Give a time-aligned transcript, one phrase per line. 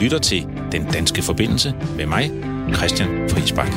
[0.00, 2.30] lytter til Den Danske Forbindelse med mig,
[2.74, 3.72] Christian Friisbak.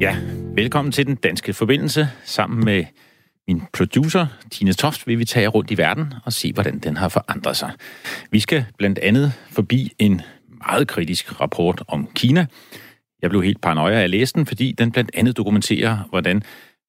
[0.00, 0.16] Ja,
[0.54, 2.08] velkommen til Den Danske Forbindelse.
[2.24, 2.84] Sammen med
[3.48, 7.08] min producer, Tine Toft, vil vi tage rundt i verden og se, hvordan den har
[7.08, 7.72] forandret sig.
[8.30, 10.20] Vi skal blandt andet forbi en
[10.66, 12.46] meget kritisk rapport om Kina.
[13.22, 16.42] Jeg blev helt paranoia af at læse den, fordi den blandt andet dokumenterer, hvordan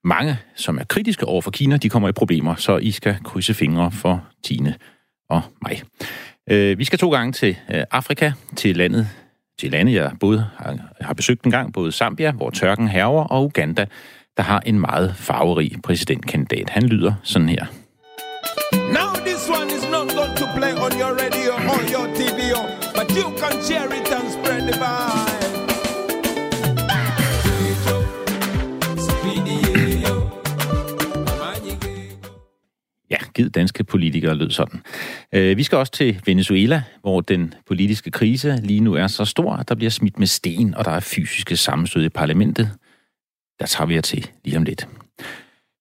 [0.03, 3.53] mange, som er kritiske over for Kina, de kommer i problemer, så I skal krydse
[3.53, 4.75] fingre for Tine
[5.29, 5.81] og mig.
[6.49, 9.07] Øh, vi skal to gange til øh, Afrika, til landet,
[9.59, 13.45] til landet, jeg både har, har besøgt en gang, både Zambia, hvor tørken herver, og
[13.45, 13.85] Uganda,
[14.37, 16.69] der har en meget farverig præsidentkandidat.
[16.69, 17.65] Han lyder sådan her.
[18.73, 22.65] Now this one is not going to play on your radio or your TV, oh,
[22.97, 23.98] but you can share it
[33.09, 34.81] Ja, giv danske politikere lød sådan.
[35.33, 39.53] Øh, vi skal også til Venezuela, hvor den politiske krise lige nu er så stor,
[39.53, 42.71] at der bliver smidt med sten, og der er fysiske sammenstød i parlamentet.
[43.59, 44.87] Der tager vi jer til lige om lidt.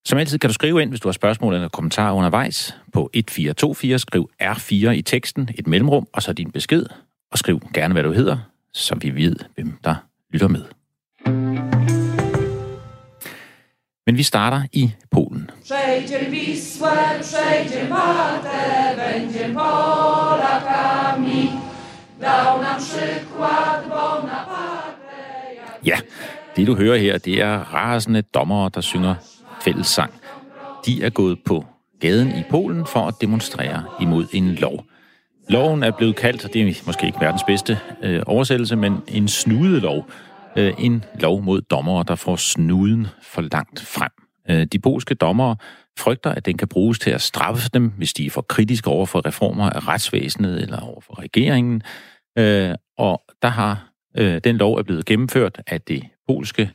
[0.05, 3.99] Som altid kan du skrive ind, hvis du har spørgsmål eller kommentarer undervejs på 1424.
[3.99, 6.87] Skriv R4 i teksten, et mellemrum, og så din besked.
[7.33, 8.39] Og skriv gerne, hvad du hedder,
[8.73, 9.95] så vi ved, hvem der
[10.33, 10.78] lytter med.
[14.09, 15.51] Men vi starter i Polen.
[15.65, 21.51] Przejdzie Wisłę, przejdzie Matę, będzie Polakami.
[22.21, 25.19] Dał nam przykład Bonaparte.
[25.85, 25.97] Ja,
[26.57, 29.15] det du hører her, det er rasende dommere, der synger
[29.61, 30.13] fællessang.
[30.87, 31.65] De er gået på
[32.01, 34.85] gaden i Polen for at demonstrere imod en lov.
[35.49, 39.29] Loven er blevet kaldt, og det er måske ikke verdens bedste øh, oversættelse, men en
[39.29, 40.07] snudelov,
[40.59, 44.11] øh, en lov mod dommere, der får snuden for langt frem.
[44.51, 45.57] Øh, de polske dommere
[45.99, 49.07] frygter, at den kan bruges til at straffe dem, hvis de er for kritiske over
[49.07, 51.83] for reformer af retsvæsenet eller over for regeringen.
[52.39, 56.71] Øh, og der har øh, den lov er blevet gennemført af det polske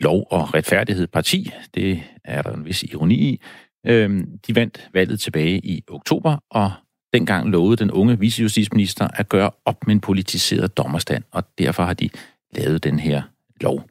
[0.00, 1.50] Lov- og Retfærdighed Parti.
[1.74, 3.40] Det er der en vis ironi i.
[3.86, 6.72] Øh, de vandt valget tilbage i oktober, og
[7.12, 11.94] dengang lovede den unge vicejustitsminister at gøre op med en politiseret dommerstand, og derfor har
[11.94, 12.08] de
[12.54, 13.22] lavet den her
[13.64, 13.84] lov.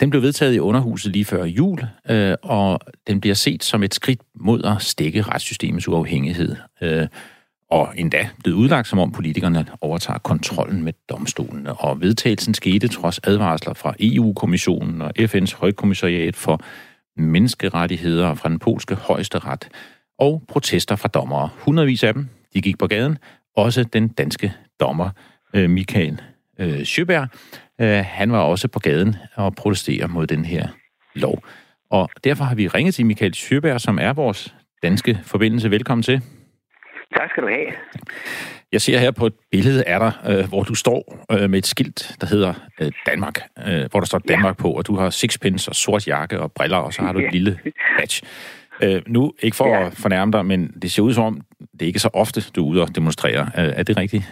[0.00, 1.78] Den blev vedtaget i underhuset lige før jul,
[2.10, 6.56] øh, og den bliver set som et skridt mod at stikke retssystemets uafhængighed.
[6.82, 7.06] Øh,
[7.70, 11.72] og endda blevet udlagt, som om politikerne overtager kontrollen med domstolene.
[11.74, 16.60] Og vedtagelsen skete trods advarsler fra EU-kommissionen og FN's højkommissariat for
[17.16, 19.68] menneskerettigheder fra den polske højeste ret,
[20.18, 21.48] og protester fra dommere.
[21.58, 23.18] Hundredvis af dem, de gik på gaden.
[23.56, 25.10] Også den danske dommer,
[25.54, 26.20] øh, Michael
[26.58, 27.28] øh, Sjøberg,
[27.80, 30.68] øh, han var også på gaden og protesterer mod den her
[31.14, 31.44] lov.
[31.90, 35.70] Og derfor har vi ringet til Michael Sjøberg, som er vores danske forbindelse.
[35.70, 36.22] Velkommen til.
[37.16, 37.66] Tak skal du have.
[38.72, 41.66] Jeg ser her på et billede af dig, øh, hvor du står øh, med et
[41.66, 44.62] skilt, der hedder øh, Danmark, øh, hvor der står Danmark ja.
[44.62, 47.32] på, og du har sixpence og sort jakke og briller, og så har du et
[47.32, 47.58] lille
[47.98, 48.26] badge.
[48.82, 49.86] Øh, nu, ikke for ja.
[49.86, 51.40] at fornærme dig, men det ser ud som om,
[51.72, 53.50] det er ikke så ofte, du er ude og demonstrere.
[53.58, 54.24] Øh, er det rigtigt?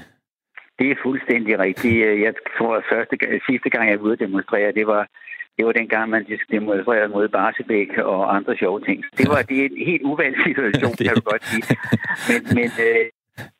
[0.78, 2.22] Det er fuldstændig rigtigt.
[2.26, 3.16] Jeg tror, at første,
[3.48, 5.06] sidste gang, jeg var ude at demonstrere, det var
[5.56, 9.04] det var dengang, man demonstrerede mod Barsebæk og andre sjove ting.
[9.18, 11.62] Det var det er en helt uvalgt situation, kan du godt sige.
[12.28, 13.04] Men, men, øh,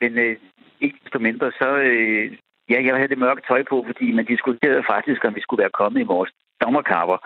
[0.01, 0.35] men øh,
[0.81, 1.77] ikke desto mindre, så...
[1.77, 2.31] Øh,
[2.69, 5.77] ja, jeg havde det mørke tøj på, fordi man diskuterede faktisk, om vi skulle være
[5.79, 6.31] kommet i vores
[6.61, 7.17] dommerkapper.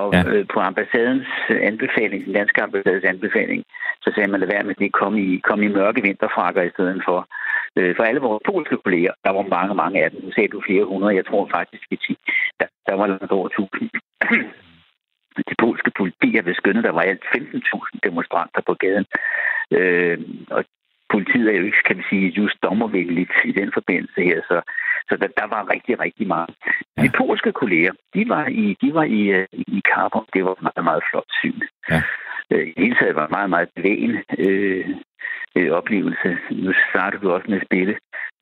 [0.00, 0.22] Og ja.
[0.32, 1.28] øh, på ambassadens
[1.70, 3.64] anbefaling, den danske ambassades anbefaling,
[4.02, 7.02] så sagde man, at være med det, kom i, kom i mørke vinterfrakker i stedet
[7.08, 7.18] for.
[7.78, 10.20] Øh, for alle vores polske kolleger, der var mange, mange af dem.
[10.24, 12.16] Nu sagde du flere hundrede, jeg tror faktisk vi 10.
[12.60, 13.90] Der, der var langt over 1000.
[15.50, 19.06] Det polske politi har beskyndet, der var alt 15.000 demonstranter på gaden.
[19.70, 20.18] Øh,
[20.50, 20.64] og
[21.14, 24.56] politiet er jo ikke, kan vi sige, just dommervenligt i den forbindelse her, så,
[25.08, 26.54] så der, der var rigtig, rigtig meget.
[26.96, 27.02] Ja.
[27.02, 30.26] De polske kolleger, de var i, de var i, øh, i, i Carbon.
[30.34, 31.60] Det var et meget, meget flot syn.
[31.90, 32.02] Ja.
[32.50, 34.22] Øh, I hele taget var meget, meget bevægende.
[34.38, 34.86] Øh,
[35.56, 36.38] øh, oplevelse.
[36.50, 37.94] Nu starter du også med at spille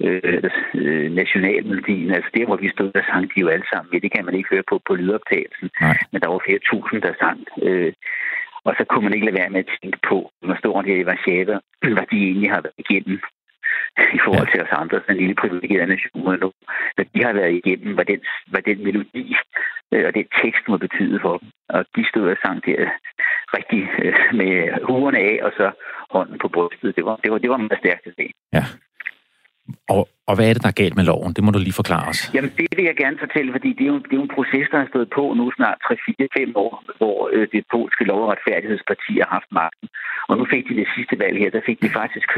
[0.04, 2.10] øh, øh, nationalmelodien.
[2.10, 3.92] Altså der, hvor vi stod, der sang de jo alle sammen.
[3.92, 5.70] Ja, det kan man ikke høre på, på lydoptagelsen.
[5.80, 5.98] Nej.
[6.12, 7.38] Men der var flere tusind, der sang.
[7.62, 7.92] Øh,
[8.64, 11.06] og så kunne man ikke lade være med at tænke på, når står der i
[11.06, 13.20] Varsjava, hvad de egentlig har været igennem
[14.16, 16.52] i forhold til os andre, den lille privilegerede nation nu.
[16.94, 19.36] Hvad de har været igennem, hvad den, hvad den melodi
[19.92, 21.48] øh, og det tekst må betyde for dem.
[21.68, 22.90] Og de stod og sang der
[23.56, 24.52] rigtig øh, med
[24.88, 25.70] huerne af, og så
[26.10, 26.96] hånden på brystet.
[26.96, 28.26] Det var, det var, det var meget stærkt at se.
[28.52, 28.64] Ja.
[29.94, 31.32] Og, og hvad er det, der er galt med loven?
[31.36, 32.20] Det må du lige forklare os.
[32.34, 34.66] Jamen, det vil jeg gerne fortælle, fordi det er jo, det er jo en proces,
[34.72, 39.12] der har stået på nu snart 3-4-5 år, hvor øh, det polske lov- og retfærdighedsparti
[39.22, 39.88] har haft magten.
[40.28, 42.28] Og nu fik de det sidste valg her, der fik de faktisk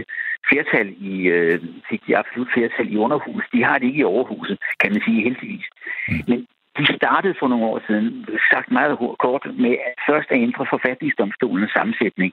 [0.48, 1.56] flertal i, øh,
[1.90, 3.52] fik de absolut flertal i underhuset.
[3.54, 5.66] De har det ikke i overhuset, kan man sige heldigvis.
[6.08, 6.22] Mm.
[6.28, 6.38] Men
[6.78, 11.72] de startede for nogle år siden, sagt meget kort, med at først at ændre forfatningsdomstolens
[11.72, 12.32] sammensætning,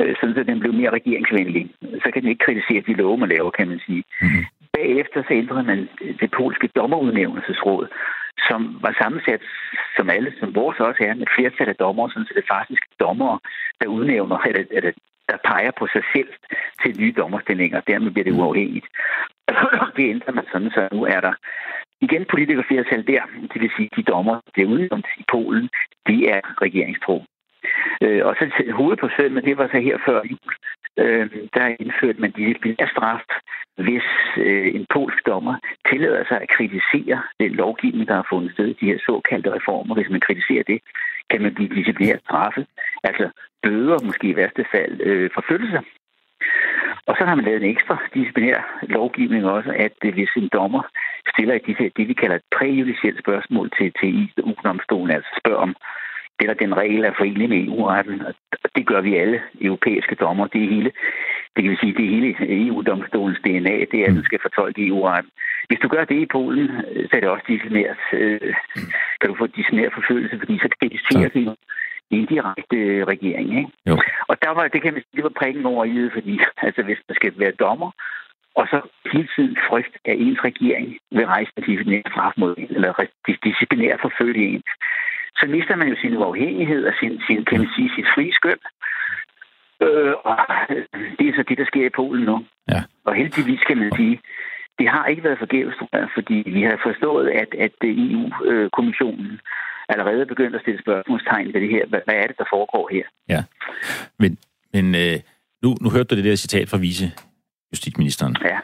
[0.00, 1.70] øh, sådan at den blev mere regeringsvenlig.
[2.02, 4.04] Så kan den ikke kritisere de love, man laver, kan man sige.
[4.22, 4.44] Mm-hmm.
[4.72, 5.88] Bagefter så ændrede man
[6.20, 7.86] det polske dommerudnævnelsesråd,
[8.48, 9.42] som var sammensat
[9.96, 13.38] som alle, som vores også er, med flertal af dommer, sådan så det faktisk dommer,
[13.80, 14.92] der udnævner, eller, eller
[15.28, 16.28] der peger på sig selv
[16.82, 17.80] til nye dommerstillinger.
[17.80, 18.86] Dermed bliver det uafhængigt.
[19.96, 21.32] det ændrer man sådan, så nu er der
[22.00, 23.22] igen politikerflertal der.
[23.52, 24.66] Det vil sige, de dommer, der er
[25.18, 25.68] i Polen,
[26.08, 27.24] de er regeringstro.
[28.02, 30.52] Øh, og så hovedet på sømmet, det var så her før jul.
[30.98, 32.30] Øh, der indførte man
[32.92, 33.20] straf,
[33.76, 34.06] hvis
[34.36, 35.54] øh, en polsk dommer
[35.90, 39.94] tillader sig at kritisere den lovgivning, der har fundet sted, de her såkaldte reformer.
[39.94, 40.80] Hvis man kritiserer det,
[41.30, 42.66] kan man blive disciplineret straffet.
[43.04, 43.28] Altså
[43.62, 45.80] bøder, måske i værste fald øh, forfølgelse.
[47.06, 50.82] Og så har man lavet en ekstra disciplinær lovgivning også, at øh, hvis en dommer
[51.32, 55.76] stiller et, det, vi kalder et præjudicielt spørgsmål til, til EU-domstolen, altså spørger om,
[56.38, 58.26] det der den regel er forenlig med EU-retten.
[58.26, 58.34] Og
[58.76, 60.46] det gør vi alle europæiske dommer.
[60.46, 60.92] Det er hele,
[61.54, 62.30] det kan sige, det hele
[62.66, 65.32] EU-domstolens DNA, det er, at den skal fortolke EU-retten.
[65.68, 66.68] Hvis du gør det i Polen,
[67.08, 68.00] så er det også disciplinært.
[68.12, 68.54] Øh,
[69.20, 71.54] kan du få disciplinær forfølgelse, fordi så kritiserer du
[72.10, 73.48] indirekte regering.
[73.58, 73.70] Ikke?
[73.88, 73.94] Jo.
[74.30, 76.82] Og der var, det kan man sige, det var prikken over i det, fordi altså,
[76.82, 77.90] hvis der skal være dommer,
[78.54, 78.78] og så
[79.12, 83.06] hele tiden frygt, at ens regering vil rejse en disciplinær straf mod en, eller
[83.44, 84.62] disciplinær forfølge en,
[85.38, 88.60] så mister man jo sin uafhængighed og sin, sin kan man sige, sit frie skøn.
[89.88, 90.36] Øh, og
[91.18, 92.36] det er så det, der sker i Polen nu.
[92.72, 92.80] Ja.
[93.04, 94.20] Og heldigvis kan man sige,
[94.78, 95.74] det har ikke været forgæves,
[96.14, 99.40] fordi vi har forstået, at, at EU-kommissionen
[99.88, 101.86] allerede er begyndt at stille spørgsmålstegn ved det her.
[101.86, 103.04] Hvad, hvad er det, der foregår her?
[103.28, 103.42] Ja,
[104.18, 104.38] men,
[104.72, 105.16] men øh,
[105.62, 107.06] nu, nu hørte du det der citat fra vice
[107.72, 108.36] justitsministeren.
[108.44, 108.58] Ja,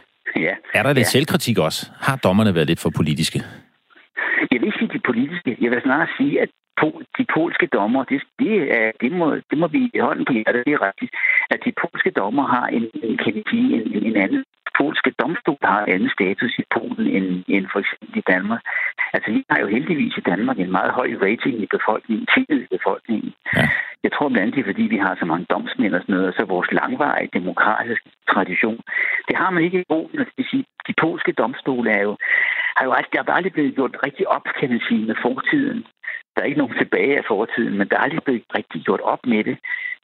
[0.47, 0.55] ja.
[0.75, 1.15] Er der lidt ja.
[1.17, 1.91] selvkritik også?
[2.01, 3.39] Har dommerne været lidt for politiske?
[4.51, 5.57] Jeg vil ikke sige de politiske.
[5.61, 6.51] Jeg vil snarere sige, at
[7.19, 10.67] de polske dommer, det, det, er, det, må, det må vi i hånden på hjertet,
[10.67, 11.13] det er rigtigt,
[11.51, 14.45] at de polske dommer har en, en kan vi sige, en, en anden
[14.81, 18.63] polske domstol har anden status i Polen end, end for eksempel i Danmark.
[19.15, 22.75] Altså, vi har jo heldigvis i Danmark en meget høj rating i befolkningen, tillid i
[22.77, 23.31] befolkningen.
[23.57, 23.65] Ja.
[24.05, 26.29] Jeg tror blandt andet, det er, fordi vi har så mange domsmænd og sådan noget,
[26.29, 28.81] og så vores langvarige demokratiske tradition.
[29.29, 30.19] Det har man ikke i Polen.
[30.19, 32.13] Det vil sige, de polske domstole er jo,
[32.77, 35.81] har jo aldrig, der er aldrig blevet gjort rigtig op, kan man sige, med fortiden.
[36.41, 39.27] Der er ikke nogen tilbage af fortiden, men der er aldrig blevet rigtig gjort op
[39.27, 39.57] med det.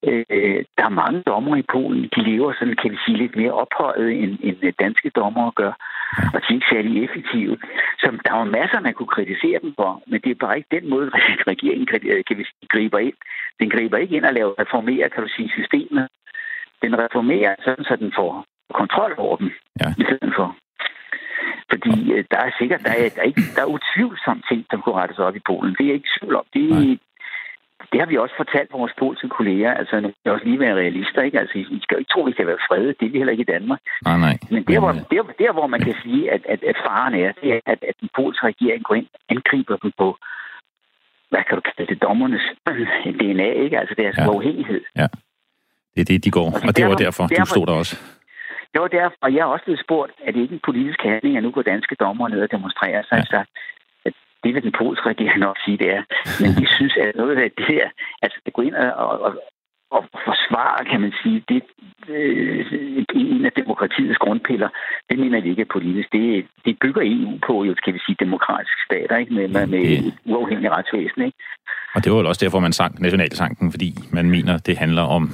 [0.08, 3.52] Øh, der er mange dommer i Polen, de lever sådan, kan vi sige, lidt mere
[3.52, 5.72] ophøjet, end, end danske dommer gør.
[6.34, 7.58] Og de er ikke særlig effektive.
[8.00, 10.76] Så der er jo masser, man kunne kritisere dem for, men det er bare ikke
[10.76, 11.10] den måde,
[11.52, 11.86] regeringen
[12.26, 13.18] kan vi sige, griber ind.
[13.60, 16.08] Den griber ikke ind og laver reformere, kan du sige, systemet.
[16.82, 18.44] Den reformerer sådan, så den får
[18.74, 19.50] kontrol over dem,
[19.80, 19.88] ja.
[19.98, 20.56] i stedet for.
[21.70, 24.80] Fordi øh, der er sikkert, der er, der er, ikke, der er utvivlsomt ting, som
[24.80, 25.74] kunne rettes op i Polen.
[25.78, 26.46] Det er jeg ikke tvivl om.
[26.54, 26.64] Det,
[27.92, 29.72] det har vi også fortalt vores polske kolleger.
[29.80, 31.40] Altså, nu skal også lige være realister, ikke?
[31.40, 32.94] Altså, I skal jo ikke tro, at vi kan være frede.
[32.98, 33.80] Det er vi heller ikke i Danmark.
[34.04, 34.36] Nej, nej.
[34.50, 37.48] Men der, hvor, der, der, hvor man kan sige, at, at, at faren er, det
[37.54, 40.08] er, at, at den polske regering går ind og angriber dem på,
[41.30, 42.46] hvad kan du kalde det, dommernes
[43.20, 43.78] DNA, ikke?
[43.80, 44.28] Altså deres ja.
[44.30, 44.80] uafhængighed.
[44.96, 45.06] Ja.
[45.94, 46.46] Det er det, de går.
[46.46, 47.96] Og, og det var derfor, derfor, du stod der også.
[48.76, 51.36] Det var derfor, og jeg har også blevet spurgt, at det ikke en politisk handling,
[51.36, 53.02] at nu går danske dommer ned og demonstrerer.
[53.02, 53.24] Så ja.
[53.24, 53.50] sagt,
[54.06, 56.02] at det vil den polske regering nok sige, det er.
[56.40, 57.84] Men de synes, at noget af det her,
[58.22, 59.32] altså det går ind og, og,
[59.90, 61.62] og forsvare, kan man sige, det
[62.08, 62.66] øh,
[63.14, 64.68] en af demokratiets grundpiller,
[65.10, 66.12] det mener vi ikke er politisk.
[66.12, 69.34] Det, det bygger EU på, jo, skal vi sige, demokratiske stater, ikke?
[69.34, 71.22] Med, med, med et uafhængigt retsvæsen.
[71.22, 71.38] Ikke?
[71.94, 75.24] Og det var jo også derfor, man sang nationalsanken, fordi man mener, det handler om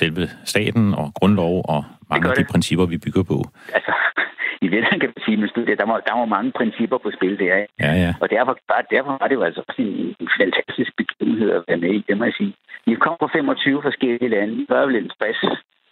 [0.00, 1.80] selve staten og grundlov og
[2.10, 2.50] mange af de det.
[2.52, 3.38] principper, vi bygger på.
[3.76, 3.92] Altså,
[4.64, 7.56] i virkeligheden kan man sige, at der var, der var mange principper på spil der.
[7.62, 7.72] Ikke?
[7.84, 8.12] Ja, ja.
[8.22, 8.52] Og derfor,
[8.94, 9.92] derfor var det jo altså også en,
[10.22, 12.52] en fantastisk begivenhed at være med i, det må jeg sige.
[12.86, 14.54] Vi kom fra 25 forskellige lande.
[14.54, 15.36] Vi var vel en 60,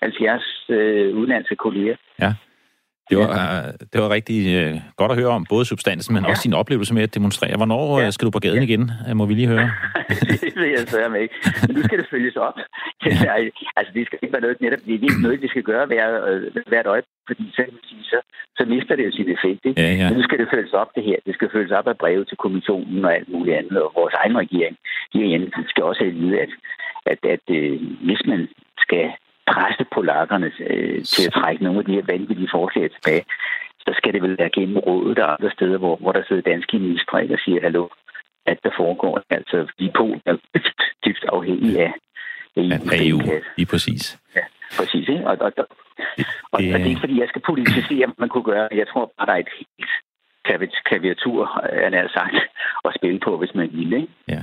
[0.02, 1.96] 70 øh, udenlandske kolleger.
[2.20, 2.30] Ja.
[3.10, 3.70] Det var, ja.
[3.92, 6.30] det var rigtig uh, godt at høre om, både substansen, men ja.
[6.30, 7.56] også din oplevelse med at demonstrere.
[7.56, 8.10] Hvornår ja.
[8.10, 8.68] skal du på gaden ja.
[8.68, 9.70] igen, må vi lige høre?
[10.44, 11.34] det vil jeg sørge med ikke.
[11.66, 12.56] Men nu skal det følges op.
[13.06, 13.34] Ja.
[13.78, 16.06] altså, det skal ikke være noget, netop, det er ikke noget, vi skal gøre hver,
[16.68, 17.62] hvert øje, fordi så,
[18.10, 18.18] så,
[18.58, 19.60] så mister det jo sin effekt.
[19.64, 19.80] Ikke?
[19.82, 20.08] Ja, ja.
[20.08, 21.18] Men nu skal det følges op, det her.
[21.26, 24.36] Det skal følges op af breve til kommissionen og alt muligt andet, og vores egen
[24.42, 24.76] regering
[25.14, 26.52] herinde skal også have at vide, at,
[27.12, 27.70] at, at, at
[28.06, 28.48] hvis man
[28.84, 29.04] skal
[29.52, 33.24] presse polakkerne øh, til at trække nogle af de her vanvittige forslag tilbage,
[33.84, 36.78] så skal det vel være gennem rådet og andre steder, hvor, hvor der sidder danske
[36.78, 37.88] ministre og siger, hallo,
[38.46, 39.22] at der foregår.
[39.30, 40.36] Altså, de Polen er
[41.06, 41.92] dybt afhængige af
[42.56, 42.72] EU.
[42.92, 43.20] Af EU,
[43.56, 44.18] lige præcis.
[44.36, 44.44] Ja,
[44.78, 45.08] præcis.
[45.08, 45.26] Ikke?
[45.26, 45.66] Og, og, og,
[46.52, 48.68] og, det, og det er ikke, fordi jeg skal politisere, hvad man kunne gøre.
[48.72, 51.40] Jeg tror bare, der er et helt klaviatur,
[51.84, 52.34] han har sagt,
[52.84, 53.92] at spille på, hvis man vil.
[53.92, 54.08] Ikke?
[54.28, 54.42] Ja.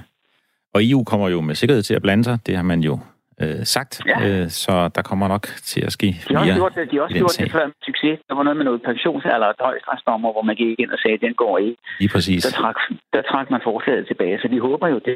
[0.73, 2.39] Og EU kommer jo med sikkerhed til at blande sig.
[2.45, 2.99] Det har man jo
[3.43, 4.17] øh, sagt, ja.
[4.27, 7.03] øh, så der kommer nok til at ske De har også gjort det, de har
[7.03, 8.19] også gjort det før med succes.
[8.29, 11.21] Der var noget med noget pensionsalder og højstrætsdommer, hvor man gik ind og sagde, at
[11.21, 11.77] den går ikke.
[11.99, 12.43] Lige præcis.
[12.43, 12.77] Der trak,
[13.13, 15.15] der trak man forslaget tilbage, så de håber jo, at det,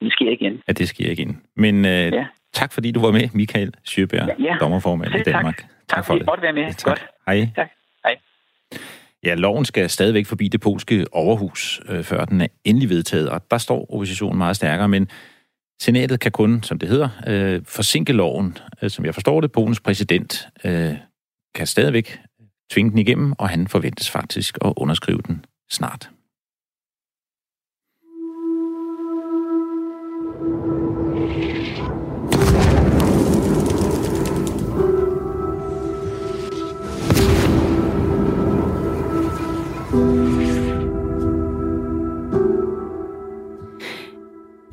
[0.00, 0.62] det sker igen.
[0.66, 1.30] At det sker igen.
[1.56, 2.26] Men øh, ja.
[2.52, 4.56] tak fordi du var med, Michael Sjøberg, ja, ja.
[4.60, 5.56] dommerformand Selv i Danmark.
[5.56, 6.26] Tak, tak, tak for det.
[6.26, 6.66] Tak være med.
[6.72, 6.84] Tak.
[6.90, 7.06] Godt.
[7.26, 7.48] Hej.
[7.56, 7.68] Tak.
[8.04, 8.16] Hej.
[9.24, 13.40] Ja, loven skal stadigvæk forbi det polske overhus, øh, før den er endelig vedtaget, og
[13.50, 15.08] der står oppositionen meget stærkere, men
[15.80, 18.58] Senatet kan kun, som det hedder, øh, forsinke loven.
[18.82, 20.94] Øh, som jeg forstår det, Polens præsident øh,
[21.54, 22.18] kan stadigvæk
[22.70, 26.10] tvinge den igennem, og han forventes faktisk at underskrive den snart.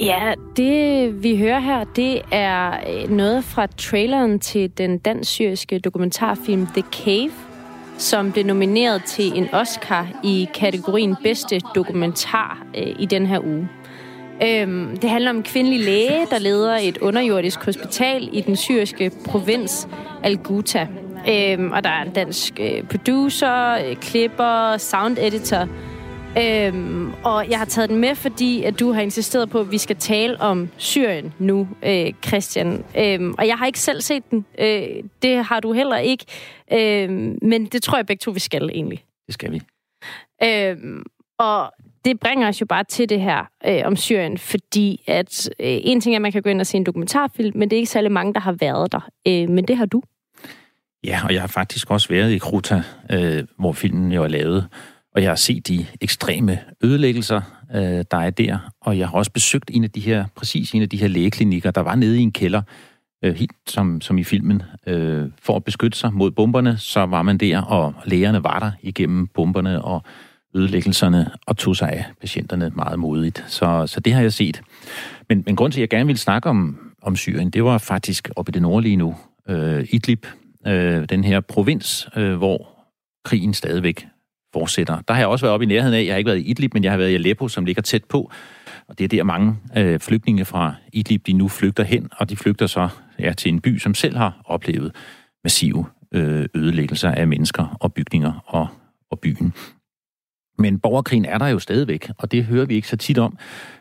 [0.01, 6.67] Ja, det vi hører her, det er øh, noget fra traileren til den dansk-syriske dokumentarfilm
[6.67, 7.31] The Cave,
[7.97, 13.69] som blev nomineret til en Oscar i kategorien bedste dokumentar øh, i den her uge.
[14.43, 19.11] Øhm, det handler om en kvindelig læge, der leder et underjordisk hospital i den syriske
[19.25, 19.87] provins
[20.23, 20.87] Al-Ghouta.
[21.29, 25.67] Øhm, og der er en dansk øh, producer, øh, klipper, sound editor,
[26.37, 29.77] Øhm, og jeg har taget den med, fordi at du har insisteret på, at vi
[29.77, 32.85] skal tale om Syrien nu, øh, Christian.
[32.97, 34.45] Øhm, og jeg har ikke selv set den.
[34.59, 34.87] Øh,
[35.21, 36.25] det har du heller ikke.
[36.73, 39.03] Øhm, men det tror jeg begge to, vi skal egentlig.
[39.25, 39.61] Det skal vi.
[40.43, 41.03] Øhm,
[41.39, 41.71] og
[42.05, 46.01] det bringer os jo bare til det her øh, om Syrien, fordi at øh, en
[46.01, 47.91] ting er, at man kan gå ind og se en dokumentarfilm, men det er ikke
[47.91, 49.09] særlig mange, der har været der.
[49.27, 50.01] Øh, men det har du.
[51.03, 54.67] Ja, og jeg har faktisk også været i Kruta, øh, hvor filmen jo er lavet.
[55.15, 57.41] Og jeg har set de ekstreme ødelæggelser,
[57.75, 58.71] øh, der er der.
[58.81, 61.71] Og jeg har også besøgt en af de her, præcis en af de her lægeklinikker,
[61.71, 62.61] der var nede i en kælder,
[63.23, 64.63] øh, helt som, som i filmen.
[64.87, 68.71] Øh, for at beskytte sig mod bomberne, så var man der, og lægerne var der
[68.81, 70.03] igennem bomberne og
[70.55, 73.45] ødelæggelserne, og tog sig af patienterne meget modigt.
[73.47, 74.61] Så, så det har jeg set.
[75.29, 78.29] Men, men grund til, at jeg gerne ville snakke om, om Syrien, det var faktisk
[78.35, 79.15] oppe i det nordlige nu.
[79.49, 80.25] Øh, Idlib,
[80.67, 82.67] øh, den her provins, øh, hvor
[83.23, 84.07] krigen stadigvæk
[84.53, 85.01] fortsætter.
[85.07, 86.73] Der har jeg også været oppe i nærheden af, jeg har ikke været i Idlib,
[86.73, 88.31] men jeg har været i Aleppo, som ligger tæt på.
[88.87, 92.35] Og det er der mange øh, flygtninge fra Idlib, de nu flygter hen, og de
[92.35, 92.89] flygter så
[93.19, 94.95] ja, til en by, som selv har oplevet
[95.43, 98.67] massive øh, ødelæggelser af mennesker og bygninger og,
[99.11, 99.53] og byen.
[100.57, 103.37] Men borgerkrigen er der jo stadigvæk, og det hører vi ikke så tit om.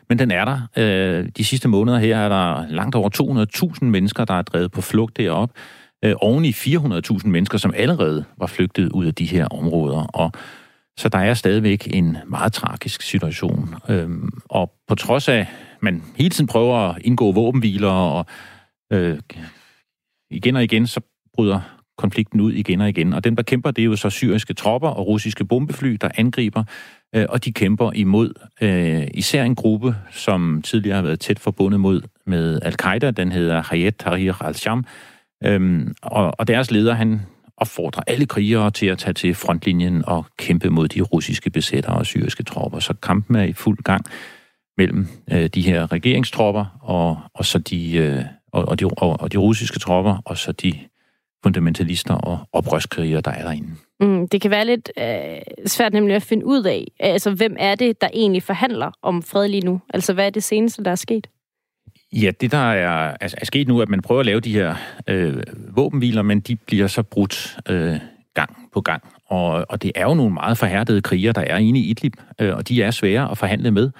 [0.09, 0.67] Men den er der.
[0.77, 3.09] Øh, de sidste måneder her er der langt over
[3.79, 5.55] 200.000 mennesker, der er drevet på flugt deroppe.
[6.05, 10.03] Øh, oven i 400.000 mennesker, som allerede var flygtet ud af de her områder.
[10.03, 10.31] Og
[11.01, 13.75] så der er stadigvæk en meget tragisk situation.
[13.89, 15.47] Øhm, og på trods af, at
[15.81, 18.25] man hele tiden prøver at indgå våbenhviler, og
[18.93, 19.19] øh,
[20.31, 21.01] igen og igen, så
[21.33, 21.59] bryder
[21.97, 23.13] konflikten ud igen og igen.
[23.13, 26.63] Og den, der kæmper, det er jo så syriske tropper og russiske bombefly, der angriber,
[27.15, 31.79] øh, og de kæmper imod øh, især en gruppe, som tidligere har været tæt forbundet
[31.79, 33.11] mod med al-Qaida.
[33.11, 34.85] Den hedder Hayat Tahrir al-Sham.
[35.43, 37.21] Øhm, og, og deres leder, han
[37.61, 42.05] opfordrer alle krigere til at tage til frontlinjen og kæmpe mod de russiske besættere og
[42.05, 42.79] syriske tropper.
[42.79, 44.05] Så kampen er i fuld gang
[44.77, 49.31] mellem øh, de her regeringstropper og, og så de, øh, og, og, de, og, og
[49.31, 50.73] de russiske tropper, og så de
[51.43, 53.69] fundamentalister og oprørskrigere, der er derinde.
[53.99, 57.75] Mm, det kan være lidt øh, svært nemlig at finde ud af, altså hvem er
[57.75, 59.81] det, der egentlig forhandler om fred lige nu?
[59.93, 61.27] Altså hvad er det seneste, der er sket?
[62.13, 64.75] Ja, det der er, er, er sket nu, at man prøver at lave de her
[65.07, 65.43] øh,
[65.75, 67.99] våbenhviler, men de bliver så brudt øh,
[68.33, 69.03] gang på gang.
[69.25, 72.55] Og, og det er jo nogle meget forhærdede kriger, der er inde i Idlib, øh,
[72.55, 73.91] og de er svære at forhandle med.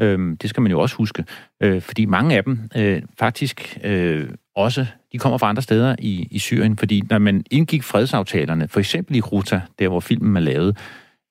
[0.00, 1.24] Øh, det skal man jo også huske,
[1.62, 6.28] øh, fordi mange af dem øh, faktisk øh, også, de kommer fra andre steder i,
[6.30, 10.40] i Syrien, fordi når man indgik fredsaftalerne, for eksempel i Ruta, der hvor filmen er
[10.40, 10.78] lavet,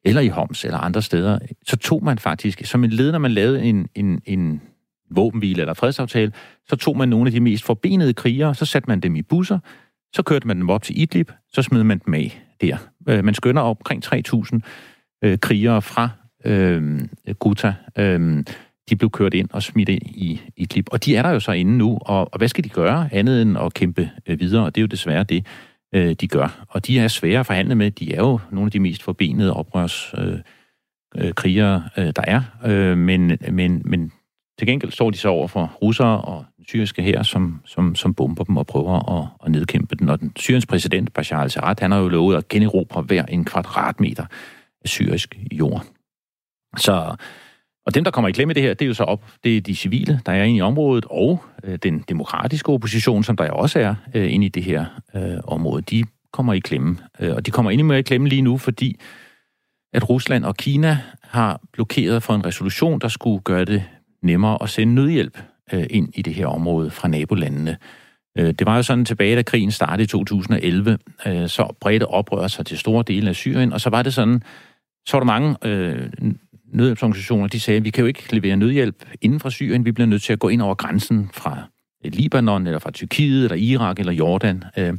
[0.06, 3.32] eller i Homs eller andre steder, så tog man faktisk, som en led, når man
[3.32, 4.62] lavede en, en, en
[5.10, 6.32] våbenhvile eller fredsaftale,
[6.70, 9.60] så tog man nogle af de mest forbenede krigere, så satte man dem i busser,
[10.14, 12.78] så kørte man dem op til Idlib, så smed man dem af der.
[13.10, 14.60] Øh, man skønner omkring 3.000
[15.24, 16.10] øh, krigere fra
[16.46, 17.00] øh,
[17.40, 17.74] Guta.
[17.98, 18.44] Øh,
[18.90, 20.88] de blev kørt ind og smidt ind i, Idlib.
[20.92, 23.42] Og de er der jo så inde nu, og, og hvad skal de gøre andet
[23.42, 24.66] end at kæmpe øh, videre?
[24.66, 25.46] Og det er jo desværre det,
[25.96, 26.66] øh, de gør.
[26.70, 27.92] Og de er svære at forhandle med.
[27.92, 30.40] De er jo nogle af de mest forbenede oprørs øh,
[31.18, 32.42] øh, krigere, øh, der er.
[32.66, 34.12] Øh, men, men, men
[34.58, 38.14] til gengæld står de så over for russere og den syriske her, som, som, som
[38.14, 40.10] bomber dem og prøver at, at nedkæmpe den.
[40.10, 44.26] Og den syriske præsident, Bashar al-Assad, han har jo lovet at generobre hver en kvadratmeter
[44.82, 45.86] af syrisk jord.
[46.78, 47.16] Så,
[47.86, 49.58] og dem, der kommer i klemme i det her, det er jo så op, det
[49.58, 53.52] er de civile, der er inde i området, og øh, den demokratiske opposition, som der
[53.52, 54.86] også er øh, inde i det her
[55.16, 56.98] øh, område, de kommer i klemme.
[57.20, 59.00] Øh, og de kommer endnu mere i klemme lige nu, fordi
[59.94, 63.84] at Rusland og Kina har blokeret for en resolution, der skulle gøre det
[64.22, 65.38] nemmere at sende nødhjælp
[65.74, 67.78] øh, ind i det her område fra nabolandene.
[68.38, 70.98] Øh, det var jo sådan tilbage, da krigen startede i 2011,
[71.28, 74.42] øh, så bredte oprør sig til store dele af Syrien, og så var det sådan,
[75.06, 76.10] så var der mange øh,
[76.74, 80.08] nødhjælpsorganisationer, de sagde, at vi kan jo ikke levere nødhjælp inden for Syrien, vi bliver
[80.08, 81.64] nødt til at gå ind over grænsen fra
[82.04, 84.64] Libanon, eller fra Tyrkiet, eller Irak, eller Jordan.
[84.78, 84.94] Øh,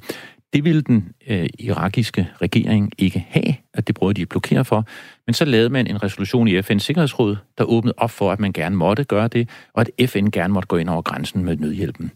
[0.53, 4.85] det ville den øh, irakiske regering ikke have, at det prøvede de at blokere for.
[5.27, 8.53] Men så lavede man en resolution i FN's Sikkerhedsråd, der åbnede op for, at man
[8.53, 12.13] gerne måtte gøre det, og at FN gerne måtte gå ind over grænsen med nødhjælpen.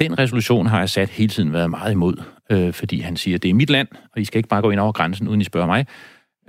[0.00, 3.50] Den resolution har Assad hele tiden været meget imod, øh, fordi han siger, at det
[3.50, 5.66] er mit land, og I skal ikke bare gå ind over grænsen, uden I spørger
[5.66, 5.86] mig.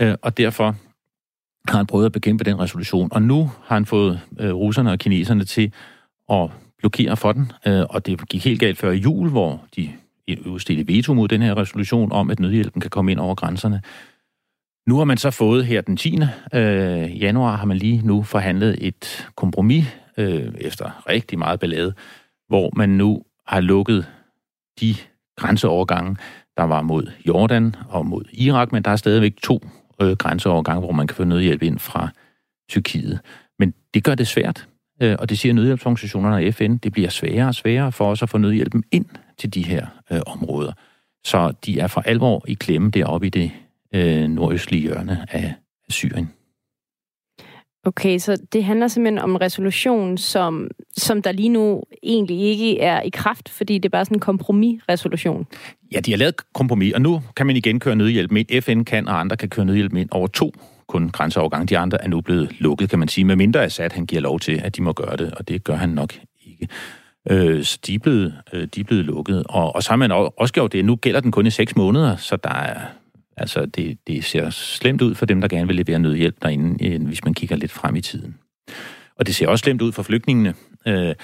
[0.02, 0.76] Øh, og derfor
[1.68, 3.10] har han prøvet at bekæmpe den resolution.
[3.12, 5.74] Og nu har han fået øh, russerne og kineserne til
[6.32, 9.90] at blokere for den, øh, og det gik helt galt før jul, hvor de
[10.46, 13.82] udstedte veto mod den her resolution om, at nødhjælpen kan komme ind over grænserne.
[14.88, 16.20] Nu har man så fået her den 10.
[16.54, 19.86] Øh, januar, har man lige nu forhandlet et kompromis
[20.18, 21.94] øh, efter rigtig meget ballade,
[22.48, 24.06] hvor man nu har lukket
[24.80, 24.96] de
[25.38, 26.18] grænseovergange,
[26.58, 29.68] der var mod Jordan og mod Irak, men der er stadigvæk to
[30.02, 32.10] øh, grænseovergange, hvor man kan få nødhjælp ind fra
[32.70, 33.20] Tyrkiet.
[33.60, 34.68] Men det gør det svært,
[35.02, 38.30] øh, og det siger nødhjælpsorganisationerne og FN, det bliver sværere og sværere for os at
[38.30, 39.06] få nødhjælpen ind
[39.38, 40.72] til de her øh, områder.
[41.26, 43.52] Så de er for alvor i klemme deroppe i det
[43.94, 45.54] øh, nordøstlige hjørne af,
[45.90, 46.30] Syrien.
[47.86, 52.80] Okay, så det handler simpelthen om en resolution, som, som der lige nu egentlig ikke
[52.80, 55.48] er i kraft, fordi det er bare sådan en kompromisresolution.
[55.92, 58.62] Ja, de har lavet kompromis, og nu kan man igen køre nødhjælp med.
[58.62, 60.52] FN kan, og andre kan køre nødhjælp med over to
[60.88, 61.70] kun grænseovergang.
[61.70, 64.40] De andre er nu blevet lukket, kan man sige, med mindre Assad han giver lov
[64.40, 66.14] til, at de må gøre det, og det gør han nok
[66.46, 66.68] ikke.
[67.32, 69.44] Øh, så de er, blevet, øh, de er blevet lukket.
[69.50, 70.86] Og, og så har man også gjort det.
[70.86, 72.80] Nu gælder den kun i seks måneder, så der er,
[73.38, 77.06] altså det, det ser slemt ud for dem, der gerne vil levere nødhjælp derinde, øh,
[77.06, 78.36] hvis man kigger lidt frem i tiden.
[79.16, 80.54] Og det ser også slemt ud for flygtningene.
[80.88, 81.16] Øh,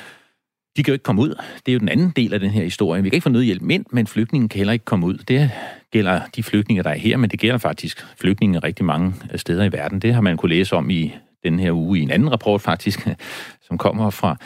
[0.78, 1.30] de kan jo ikke komme ud.
[1.66, 3.04] Det er jo den anden del af den her historie.
[3.04, 5.18] Vi kan ikke få nødhjælp ind, men flygtningen kan heller ikke komme ud.
[5.18, 5.52] Det
[5.92, 9.64] gælder de flygtninge, der er her, men det gælder faktisk flygtninge rigtig mange øh, steder
[9.64, 10.00] i verden.
[10.00, 13.08] Det har man kunne læse om i den her uge i en anden rapport faktisk,
[13.68, 14.38] som kommer fra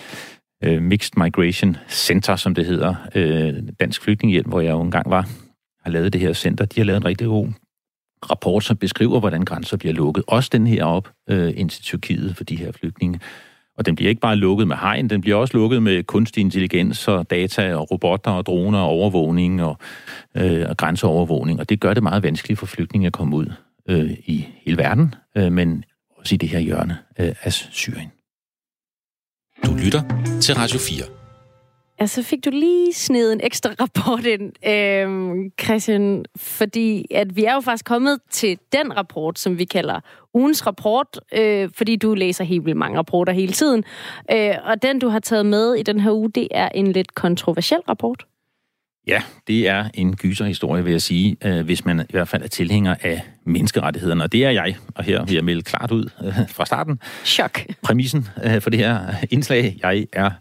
[0.64, 5.30] øh, Mixed Migration Center, som det hedder, øh, Dansk Flygtningehjælp, hvor jeg jo engang var,
[5.84, 6.66] har lavet det her center.
[6.66, 7.48] De har lavet en rigtig god
[8.32, 10.24] rapport, som beskriver, hvordan grænser bliver lukket.
[10.28, 13.20] Også den her op øh, ind til Tyrkiet for de her flygtninge.
[13.78, 17.08] Og den bliver ikke bare lukket med hegn, den bliver også lukket med kunstig intelligens
[17.08, 19.78] og data og robotter og droner og overvågning og,
[20.38, 21.60] øh, og grænseovervågning.
[21.60, 23.46] Og det gør det meget vanskeligt for flygtninge at komme ud
[23.90, 25.84] øh, i hele verden, øh, men
[26.18, 28.12] også i det her hjørne øh, af Syrien.
[29.66, 30.02] Du lytter
[30.42, 31.06] til Radio 4.
[32.02, 37.44] Ja, så fik du lige sned en ekstra rapport ind, øhm, Christian, fordi at vi
[37.44, 40.00] er jo faktisk kommet til den rapport, som vi kalder
[40.34, 43.84] ugens rapport, øh, fordi du læser helt vildt mange rapporter hele tiden.
[44.32, 47.16] Øh, og den, du har taget med i den her uge, det er en lidt
[47.16, 48.26] kontroversiel rapport.
[49.08, 52.48] Ja, det er en gyserhistorie, vil jeg sige, øh, hvis man i hvert fald er
[52.48, 54.24] tilhænger af menneskerettighederne.
[54.24, 57.00] Og det er jeg, og her vil jeg melde klart ud øh, fra starten.
[57.26, 57.60] Chok.
[57.82, 60.32] Præmissen øh, for det her indslag, jeg er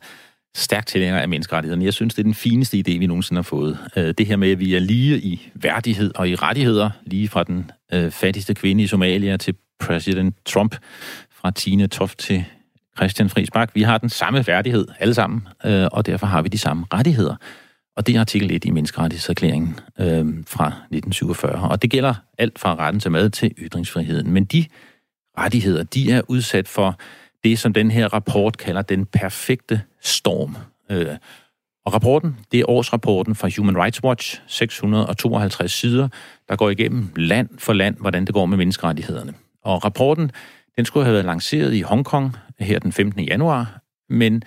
[0.55, 1.85] stærkt tilhænger af menneskerettighederne.
[1.85, 3.79] Jeg synes, det er den fineste idé, vi nogensinde har fået.
[3.95, 7.71] Det her med, at vi er lige i værdighed og i rettigheder, lige fra den
[8.11, 10.77] fattigste kvinde i Somalia til præsident Trump,
[11.31, 12.45] fra Tine Toft til
[12.97, 13.71] Christian Friis Bak.
[13.75, 17.37] Vi har den samme værdighed alle sammen, og derfor har vi de samme rettigheder.
[17.97, 21.71] Og det er artikel 1 i menneskerettighedserklæringen øh, fra 1947.
[21.71, 24.31] Og det gælder alt fra retten til mad til ytringsfriheden.
[24.31, 24.65] Men de
[25.39, 26.99] rettigheder, de er udsat for
[27.45, 30.57] det, som den her rapport kalder den perfekte storm.
[30.91, 31.17] Øh,
[31.87, 36.09] og rapporten, det er årsrapporten fra Human Rights Watch, 652 sider,
[36.49, 39.35] der går igennem land for land, hvordan det går med menneskerettighederne.
[39.65, 40.31] Og rapporten,
[40.77, 43.21] den skulle have været lanceret i Hongkong her den 15.
[43.21, 44.43] januar, men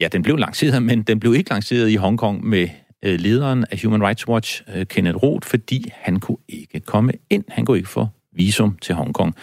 [0.00, 2.68] Ja, den blev lanceret, men den blev ikke lanceret i Hongkong med
[3.04, 7.44] øh, lederen af Human Rights Watch, øh, Kenneth Roth, fordi han kunne ikke komme ind.
[7.48, 9.34] Han kunne ikke få visum til Hongkong.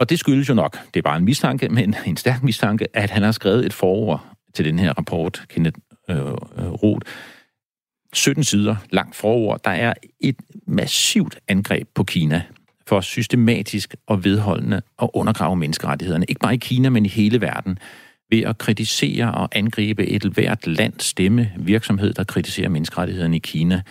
[0.00, 3.10] Og det skyldes jo nok, det er bare en mistanke, men en stærk mistanke, at
[3.10, 5.78] han har skrevet et forord til den her rapport, Kenneth
[6.10, 6.32] øh, øh
[6.72, 7.06] Roth.
[8.12, 9.60] 17 sider langt forord.
[9.64, 12.42] Der er et massivt angreb på Kina
[12.86, 16.24] for systematisk og vedholdende at undergrave menneskerettighederne.
[16.28, 17.78] Ikke bare i Kina, men i hele verden
[18.30, 23.82] ved at kritisere og angribe et hvert land stemme virksomhed, der kritiserer menneskerettighederne i Kina.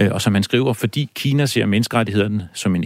[0.00, 2.84] Øh, og som man skriver, fordi Kina ser menneskerettighederne som en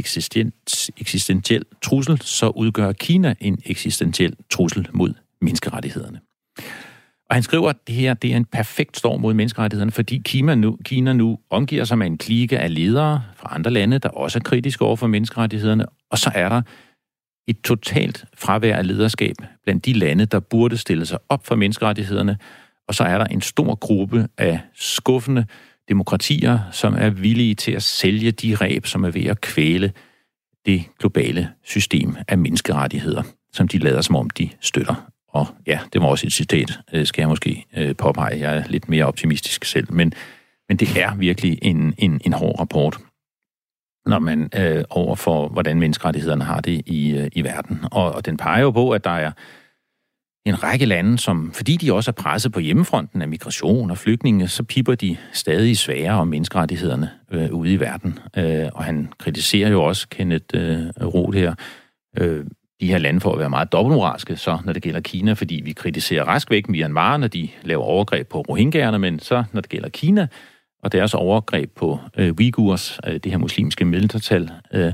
[0.98, 6.20] eksistentiel trussel, så udgør Kina en eksistentiel trussel mod menneskerettighederne.
[7.30, 10.54] Og han skriver, at det her det er en perfekt storm mod menneskerettighederne, fordi Kina
[10.54, 14.38] nu, Kina nu omgiver sig med en klike af ledere fra andre lande, der også
[14.38, 16.62] er kritiske over for menneskerettighederne, og så er der
[17.50, 19.34] et totalt fravær af lederskab
[19.64, 22.38] blandt de lande, der burde stille sig op for menneskerettighederne,
[22.88, 25.46] og så er der en stor gruppe af skuffende
[25.88, 29.92] demokratier, som er villige til at sælge de ræb, som er ved at kvæle
[30.66, 35.10] det globale system af menneskerettigheder, som de lader som om de støtter.
[35.28, 38.38] Og ja, det var også et citat, øh, skal jeg måske øh, påpege.
[38.38, 40.12] Jeg er lidt mere optimistisk selv, men,
[40.68, 42.98] men det er virkelig en, en, en hård rapport,
[44.06, 47.80] når man øh, over for, hvordan menneskerettighederne har det i, øh, i verden.
[47.92, 49.32] Og, og den peger jo på, at der er
[50.46, 54.48] en række lande, som, fordi de også er presset på hjemmefronten af migration og flygtninge,
[54.48, 58.18] så piper de stadig sværere om menneskerettighederne øh, ude i verden.
[58.36, 61.54] Øh, og han kritiserer jo også Kenneth øh, Roth her,
[62.18, 62.44] øh,
[62.80, 65.72] de her lande for at være meget dobbeltmoralske, så når det gælder Kina, fordi vi
[65.72, 69.88] kritiserer rask væk Myanmar, når de laver overgreb på rohingyerne, men så når det gælder
[69.88, 70.26] Kina
[70.82, 74.92] og deres overgreb på øh, Uyghurs, øh, det her muslimske mindretal, øh,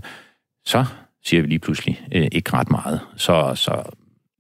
[0.64, 0.84] så
[1.24, 3.00] siger vi lige pludselig øh, ikke ret meget.
[3.16, 3.82] Så, så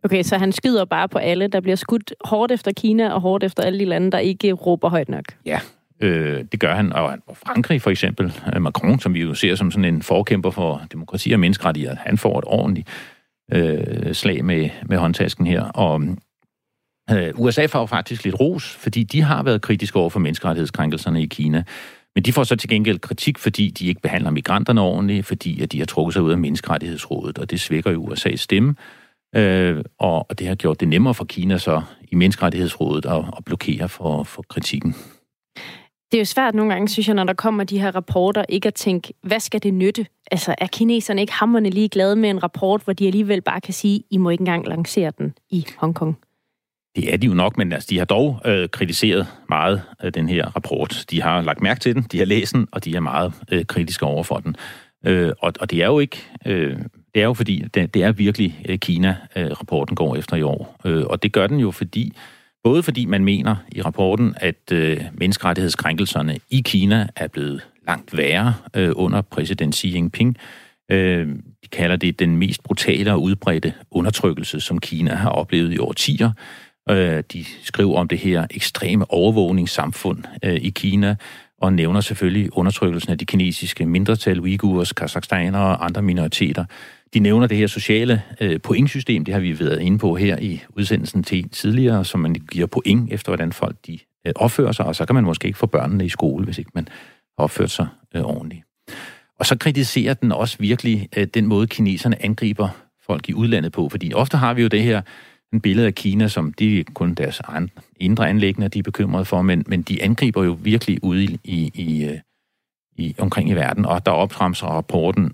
[0.04, 1.46] Okay, så han skyder bare på alle.
[1.46, 4.88] Der bliver skudt hårdt efter Kina og hårdt efter alle de lande, der ikke råber
[4.88, 5.24] højt nok.
[5.46, 5.60] Ja,
[6.00, 6.92] øh, det gør han.
[6.92, 10.82] Og Frankrig for eksempel, øh, Macron, som vi jo ser som sådan en forkæmper for
[10.92, 12.88] demokrati og menneskerettigheder, han får et ordentligt
[13.52, 15.62] øh, slag med, med håndtasken her.
[15.62, 16.02] Og
[17.10, 21.26] Øh, USA får faktisk lidt ros, fordi de har været kritiske over for menneskerettighedskrænkelserne i
[21.26, 21.64] Kina.
[22.14, 25.72] Men de får så til gengæld kritik, fordi de ikke behandler migranterne ordentligt, fordi at
[25.72, 28.74] de har trukket sig ud af menneskerettighedsrådet, og det svækker jo USA's stemme.
[29.36, 33.44] Øh, og, og det har gjort det nemmere for Kina så i menneskerettighedsrådet at, at
[33.44, 34.94] blokere for, for kritikken.
[36.12, 38.66] Det er jo svært nogle gange, synes jeg, når der kommer de her rapporter, ikke
[38.66, 40.06] at tænke, hvad skal det nytte?
[40.30, 43.74] Altså, er kineserne ikke hammerne lige glade med en rapport, hvor de alligevel bare kan
[43.74, 46.18] sige, I må ikke engang lancere den i Hongkong?
[46.96, 50.28] Det er de jo nok, men altså, de har dog øh, kritiseret meget af den
[50.28, 51.04] her rapport.
[51.10, 53.64] De har lagt mærke til den, de har læst den, og de er meget øh,
[53.64, 54.56] kritiske over for den.
[55.06, 56.22] Øh, og, og det er jo ikke...
[56.46, 56.76] Øh,
[57.14, 60.42] det er jo fordi, det, det er virkelig øh, Kina, øh, rapporten går efter i
[60.42, 60.80] år.
[60.84, 62.12] Øh, og det gør den jo fordi,
[62.64, 68.54] både fordi man mener i rapporten, at øh, menneskerettighedskrænkelserne i Kina er blevet langt værre
[68.76, 70.36] øh, under præsident Xi Jinping.
[70.90, 71.28] Øh,
[71.62, 76.28] de kalder det den mest brutale og udbredte undertrykkelse, som Kina har oplevet i årtier.
[76.28, 81.16] Øh, Øh, de skriver om det her ekstreme overvågningssamfund øh, i Kina,
[81.58, 86.64] og nævner selvfølgelig undertrykkelsen af de kinesiske mindretal, uigurs, kazakhstanere og andre minoriteter.
[87.14, 90.62] De nævner det her sociale øh, pointsystem, det har vi været inde på her i
[90.68, 94.96] udsendelsen til tidligere, som man giver point efter, hvordan folk de øh, opfører sig, og
[94.96, 96.88] så kan man måske ikke få børnene i skole, hvis ikke man
[97.36, 98.62] opfører sig øh, ordentligt.
[99.38, 102.68] Og så kritiserer den også virkelig øh, den måde, kineserne angriber
[103.06, 105.02] folk i udlandet på, fordi ofte har vi jo det her
[105.52, 109.42] en billede af Kina, som de kun deres egen indre anlæggende, de er bekymrede for,
[109.42, 112.04] men, men de angriber jo virkelig ude i, i, i,
[113.08, 115.32] øh, omkring i verden, og der optramser rapporten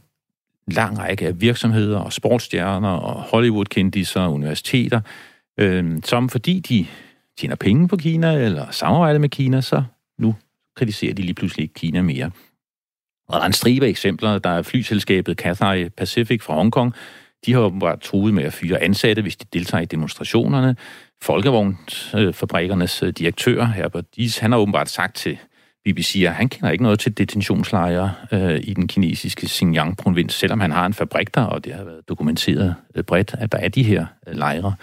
[0.66, 5.00] lang række af virksomheder og sportsstjerner og Hollywood-kendiser og universiteter,
[5.58, 6.86] øh, som fordi de
[7.38, 9.82] tjener penge på Kina eller samarbejder med Kina, så
[10.18, 10.34] nu
[10.76, 12.30] kritiserer de lige pludselig ikke Kina mere.
[13.28, 14.38] Og der er en stribe eksempler.
[14.38, 16.94] Der er flyselskabet Cathay Pacific fra Hongkong.
[17.46, 20.76] De har åbenbart truet med at fyre ansatte, hvis de deltager i demonstrationerne.
[21.22, 25.38] Folkevognsfabrikkernes øh, direktør, Herbert Dies, han har åbenbart sagt til
[25.84, 30.70] BBC, at han kender ikke noget til detentionslejre øh, i den kinesiske Xinjiang-provins, selvom han
[30.70, 33.82] har en fabrik der, og det har været dokumenteret øh, bredt, at der er de
[33.82, 34.74] her øh, lejre.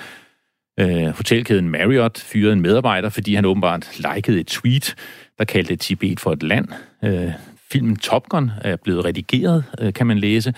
[0.80, 4.96] Øh, hotelkæden Marriott fyrede en medarbejder, fordi han åbenbart likede et tweet,
[5.38, 6.68] der kaldte Tibet for et land.
[7.04, 7.32] Øh,
[7.72, 10.54] filmen Top Gun er blevet redigeret, øh, kan man læse,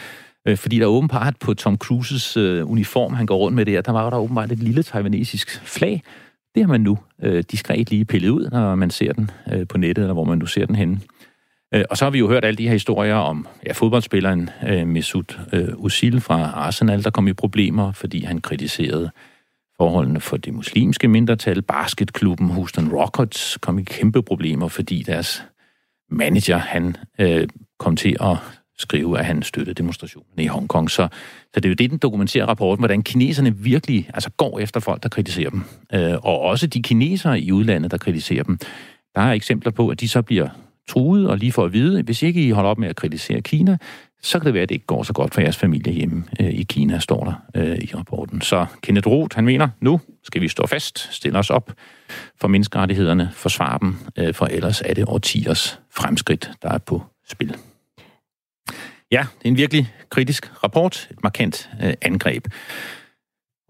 [0.48, 3.92] øh, fordi der åbenbart på Tom Cruises øh, uniform, han går rundt med der, der
[3.92, 6.04] var der åbenbart et lille taiwanesisk flag,
[6.56, 9.78] det har man nu øh, diskret lige pillet ud, når man ser den øh, på
[9.78, 11.00] nettet, eller hvor man nu ser den henne.
[11.74, 14.88] Øh, og så har vi jo hørt alle de her historier om ja, fodboldspilleren øh,
[14.88, 19.12] Mesut øh, Özil fra Arsenal, der kom i problemer, fordi han kritiserede
[19.78, 21.62] forholdene for det muslimske mindretal.
[21.62, 25.44] Basketklubben Houston Rockets kom i kæmpe problemer, fordi deres
[26.10, 27.48] manager, han øh,
[27.80, 28.38] kom til at
[28.82, 30.92] skrive, at han støttede demonstrationen i Hongkong.
[30.92, 31.08] Så,
[31.54, 35.04] så det er jo det, den dokumenterer rapporten, hvordan kineserne virkelig altså, går efter folk,
[35.04, 35.64] der kritiserer dem.
[35.94, 38.58] Øh, og også de kinesere i udlandet, der kritiserer dem.
[39.16, 40.50] Der er eksempler på, at de så bliver
[40.90, 43.78] truet og lige for at vide, hvis ikke I holder op med at kritisere Kina,
[44.22, 46.50] så kan det være, at det ikke går så godt for jeres familie hjemme øh,
[46.50, 48.42] i Kina, står der øh, i rapporten.
[48.42, 51.72] Så Kenneth Roth, han mener, nu skal vi stå fast, stille os op
[52.42, 57.56] for menneskerettighederne, forsvare dem, øh, for ellers er det årtiers fremskridt, der er på spil.
[59.12, 62.48] Ja, det er en virkelig kritisk rapport, et markant øh, angreb.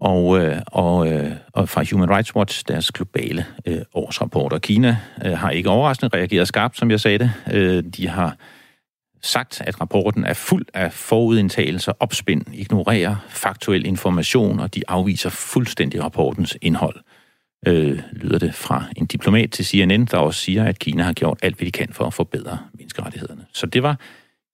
[0.00, 4.52] Og, øh, og, øh, og fra Human Rights Watch, deres globale øh, årsrapport.
[4.52, 7.32] Og Kina øh, har ikke overraskende reageret skarpt, som jeg sagde det.
[7.52, 8.36] Øh, de har
[9.22, 16.02] sagt, at rapporten er fuld af forudindtagelser, opspind, ignorerer faktuel information, og de afviser fuldstændig
[16.02, 16.96] rapportens indhold.
[17.66, 21.38] Øh, lyder det fra en diplomat til CNN, der også siger, at Kina har gjort
[21.42, 23.46] alt, hvad de kan for at forbedre menneskerettighederne.
[23.52, 23.96] Så det var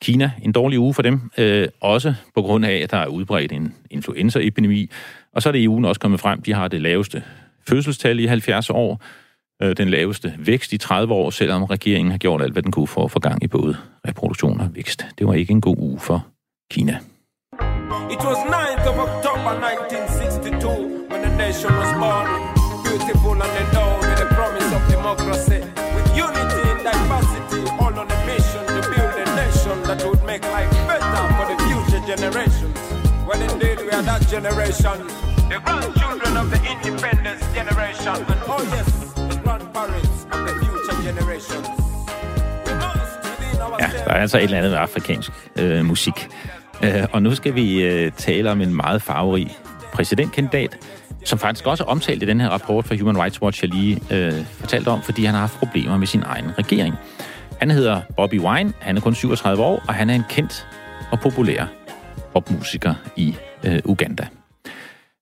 [0.02, 3.52] Kina en dårlig uge for dem, øh, også på grund af, at der er udbredt
[3.52, 4.90] en influenzaepidemi.
[5.32, 7.22] Og så er det i ugen også kommet frem, de har det laveste
[7.68, 9.02] fødselstal i 70 år,
[9.62, 12.86] øh, den laveste vækst i 30 år, selvom regeringen har gjort alt, hvad den kunne
[12.86, 13.76] for at få gang i både
[14.08, 15.06] reproduktion og vækst.
[15.18, 16.26] Det var ikke en god uge for
[16.70, 16.98] Kina.
[18.14, 22.26] It was 9th of October 1962 when the nation was born.
[22.86, 25.60] Beautiful and endowed with the promise of democracy.
[25.94, 27.37] With unity and diversity,
[32.16, 32.78] generations.
[33.28, 34.96] Well, indeed, we are that generation.
[35.52, 38.16] The grandchildren of the independence generation.
[38.32, 38.88] And oh yes,
[43.80, 46.28] Ja, der er altså et eller andet med afrikansk øh, musik.
[46.82, 49.56] Øh, og nu skal vi øh, tale om en meget farverig
[49.92, 50.78] præsidentkandidat,
[51.24, 54.00] som faktisk også er omtalt i den her rapport fra Human Rights Watch, jeg lige
[54.10, 56.94] øh, fortalte om, fordi han har haft problemer med sin egen regering.
[57.60, 60.66] Han hedder Bobby Wine, han er kun 37 år, og han er en kendt
[61.12, 61.66] og populær
[62.32, 63.34] popmusiker i
[63.66, 64.28] øh, Uganda.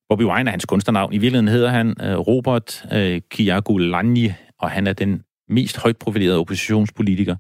[0.08, 1.12] Bobby Wine er hans kunstnernavn.
[1.12, 6.38] I virkeligheden hedder han øh, Robert øh, Kyagulanyi, og han er den mest højt profilerede
[6.38, 7.36] oppositionspolitiker,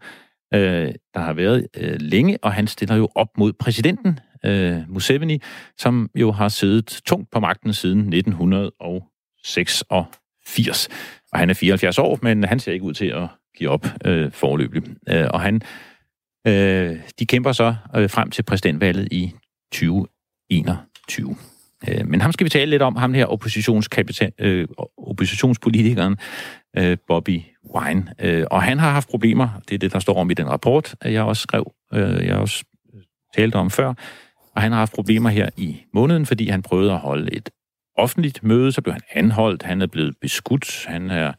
[0.54, 5.42] øh, der har været øh, længe, og han stiller jo op mod præsidenten, øh, Museveni,
[5.78, 10.88] som jo har siddet tungt på magten siden 1986.
[11.32, 14.32] Og han er 74 år, men han ser ikke ud til at give op øh,
[14.32, 14.82] forløbig.
[15.08, 15.60] Øh, og han,
[16.46, 19.32] øh, de kæmper så øh, frem til præsidentvalget i
[19.76, 21.36] 2021.
[21.88, 26.16] Øh, men ham skal vi tale lidt om, ham her oppositionskapital, øh, oppositionspolitikeren
[26.76, 27.40] øh, Bobby
[27.74, 28.04] Wine.
[28.20, 30.94] Øh, og han har haft problemer, det er det, der står om i den rapport,
[31.04, 33.02] jeg også skrev, øh, jeg også øh,
[33.36, 33.94] talte om før,
[34.54, 37.50] og han har haft problemer her i måneden, fordi han prøvede at holde et
[37.98, 41.32] offentligt møde, så blev han anholdt, han er blevet beskudt, han er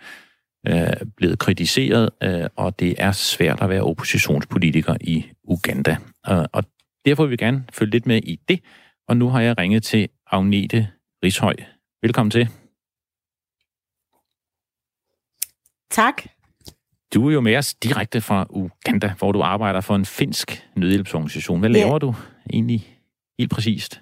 [0.67, 5.97] øh, blevet kritiseret, øh, og det er svært at være oppositionspolitiker i Uganda.
[6.29, 6.63] Øh, og
[7.07, 8.59] derfor vil vi gerne følge lidt med i det,
[9.07, 10.87] og nu har jeg ringet til Agnete
[11.23, 11.55] Rishøj.
[12.01, 12.49] Velkommen til.
[15.91, 16.23] Tak.
[17.13, 21.59] Du er jo med os direkte fra Uganda, hvor du arbejder for en finsk nødhjælpsorganisation.
[21.59, 21.97] Hvad laver ja.
[21.97, 22.15] du
[22.53, 22.87] egentlig
[23.39, 24.01] helt præcist?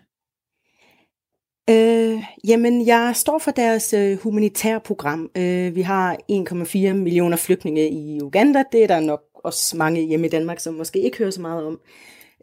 [1.69, 5.29] Øh, jamen, jeg står for deres øh, humanitære program.
[5.37, 8.63] Øh, vi har 1,4 millioner flygtninge i Uganda.
[8.71, 11.65] Det er der nok også mange hjemme i Danmark, som måske ikke hører så meget
[11.65, 11.79] om.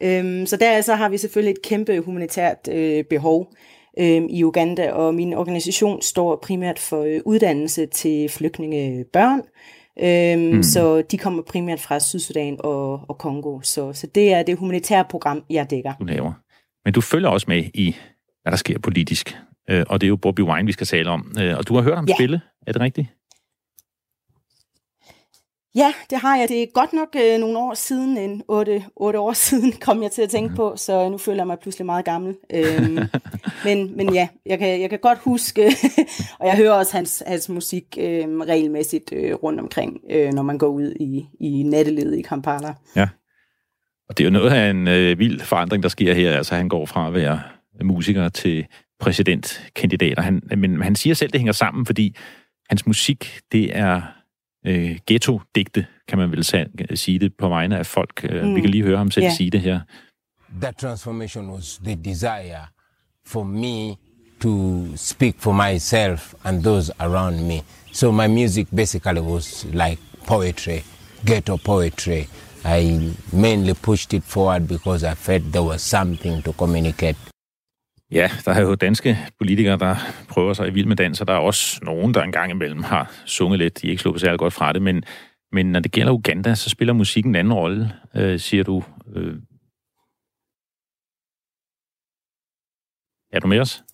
[0.03, 3.53] Øh, så der så har vi selvfølgelig et kæmpe humanitært øh, behov
[3.99, 9.43] øh, i Uganda, og min organisation står primært for øh, uddannelse til flygtningebørn.
[10.01, 10.63] Øhm, mm.
[10.63, 13.61] Så de kommer primært fra Sydsudan og, og Kongo.
[13.63, 15.93] Så, så det er det humanitære program, jeg dækker.
[16.01, 16.33] Du laver.
[16.85, 17.97] Men du følger også med i,
[18.43, 19.37] hvad der sker politisk.
[19.71, 21.33] Øh, og det er jo Bobby Wine, vi skal tale om.
[21.41, 22.15] Øh, og du har hørt ham ja.
[22.15, 23.09] spille, er det rigtigt?
[25.75, 26.49] Ja, det har jeg.
[26.49, 30.11] Det er godt nok øh, nogle år siden, en 8, 8 år siden, kom jeg
[30.11, 30.57] til at tænke mm.
[30.57, 32.37] på, så nu føler jeg mig pludselig meget gammel.
[32.55, 32.99] Øhm,
[33.67, 35.67] men, men ja, jeg kan, jeg kan godt huske,
[36.41, 40.59] og jeg hører også hans, hans musik øh, regelmæssigt øh, rundt omkring, øh, når man
[40.59, 42.75] går ud i, i nattelivet i Kampala.
[42.97, 43.09] Ja,
[44.09, 46.37] og det er jo noget af en øh, vild forandring, der sker her.
[46.37, 47.41] Altså han går fra at være
[47.85, 48.67] musiker til
[49.01, 52.17] præsidentkandidat, han, men han siger selv, at det hænger sammen, fordi
[52.71, 54.22] hans musik, det er
[54.67, 56.45] øh, ghetto-digte, kan man vel
[56.95, 58.25] sige det på vegne af folk.
[58.25, 58.55] Mm.
[58.55, 59.37] Vi kan lige høre ham selv yeah.
[59.37, 59.81] sige det her.
[60.61, 62.67] That transformation was the desire
[63.27, 63.97] for me
[64.41, 67.63] to speak for myself and those around me.
[67.93, 70.83] So my music basically was like poetry,
[71.25, 72.27] ghetto poetry.
[72.65, 77.17] I mainly pushed it forward because I felt there was something to communicate.
[78.13, 79.97] Ja, der er jo danske politikere, der
[80.29, 83.23] prøver sig i vild med dans, og der er også nogen, der engang imellem har
[83.27, 83.83] sunget lidt.
[83.83, 85.05] De er ikke sluppet særlig godt fra det, men,
[85.53, 88.85] men når det gælder Uganda, så spiller musikken en anden rolle, øh, siger du.
[89.17, 89.37] Øh.
[93.33, 93.85] Er du med os?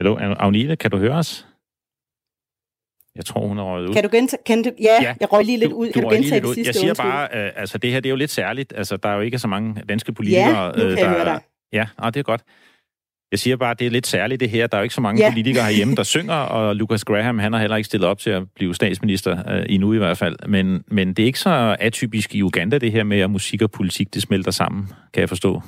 [0.00, 1.49] Hallo, Agnete, kan du høre os?
[3.16, 3.94] Jeg tror, hun er røget ud.
[3.94, 4.62] Kan du gentage?
[4.64, 5.86] Du, ja, ja, jeg røg lige lidt ud.
[5.86, 6.68] Du, kan du, du gentage det sidste?
[6.68, 7.10] Jeg siger undskyld.
[7.10, 8.72] bare, uh, altså det her det er jo lidt særligt.
[8.76, 10.64] Altså, der er jo ikke så mange danske politikere.
[10.64, 11.40] Ja, nu kan uh, der, jeg høre dig.
[11.72, 12.42] Ja, ah, det er godt.
[13.32, 14.66] Jeg siger bare, det er lidt særligt det her.
[14.66, 15.30] Der er jo ikke så mange ja.
[15.30, 18.42] politikere herhjemme, der synger, og Lucas Graham, han har heller ikke stillet op til at
[18.54, 20.36] blive statsminister, uh, endnu i hvert fald.
[20.48, 23.70] Men, men det er ikke så atypisk i Uganda, det her med, at musik og
[23.70, 25.62] politik, det smelter sammen, kan jeg forstå.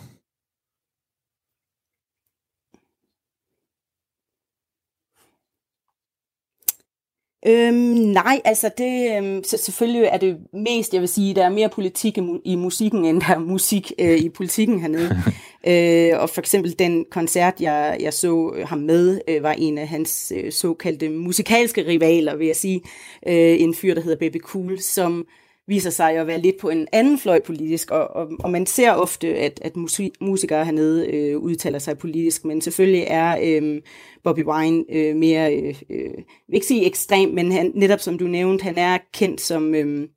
[7.46, 7.76] Øhm,
[8.12, 11.68] nej, altså det, øhm, så selvfølgelig er det mest, jeg vil sige, der er mere
[11.68, 15.22] politik i, i musikken, end der er musik øh, i politikken hernede.
[15.68, 19.88] øh, og for eksempel den koncert, jeg, jeg så ham med, øh, var en af
[19.88, 22.82] hans øh, såkaldte musikalske rivaler, vil jeg sige.
[23.26, 25.26] Øh, en fyr, der hedder Baby Cool, som
[25.66, 28.92] viser sig at være lidt på en anden fløj politisk, og, og, og man ser
[28.92, 29.76] ofte, at, at
[30.20, 33.80] musikere hernede øh, udtaler sig politisk, men selvfølgelig er øh,
[34.24, 36.10] Bobby Wine øh, mere, øh, øh,
[36.52, 40.08] ikke sige ekstrem, men han, netop som du nævnte, han er kendt som, øh,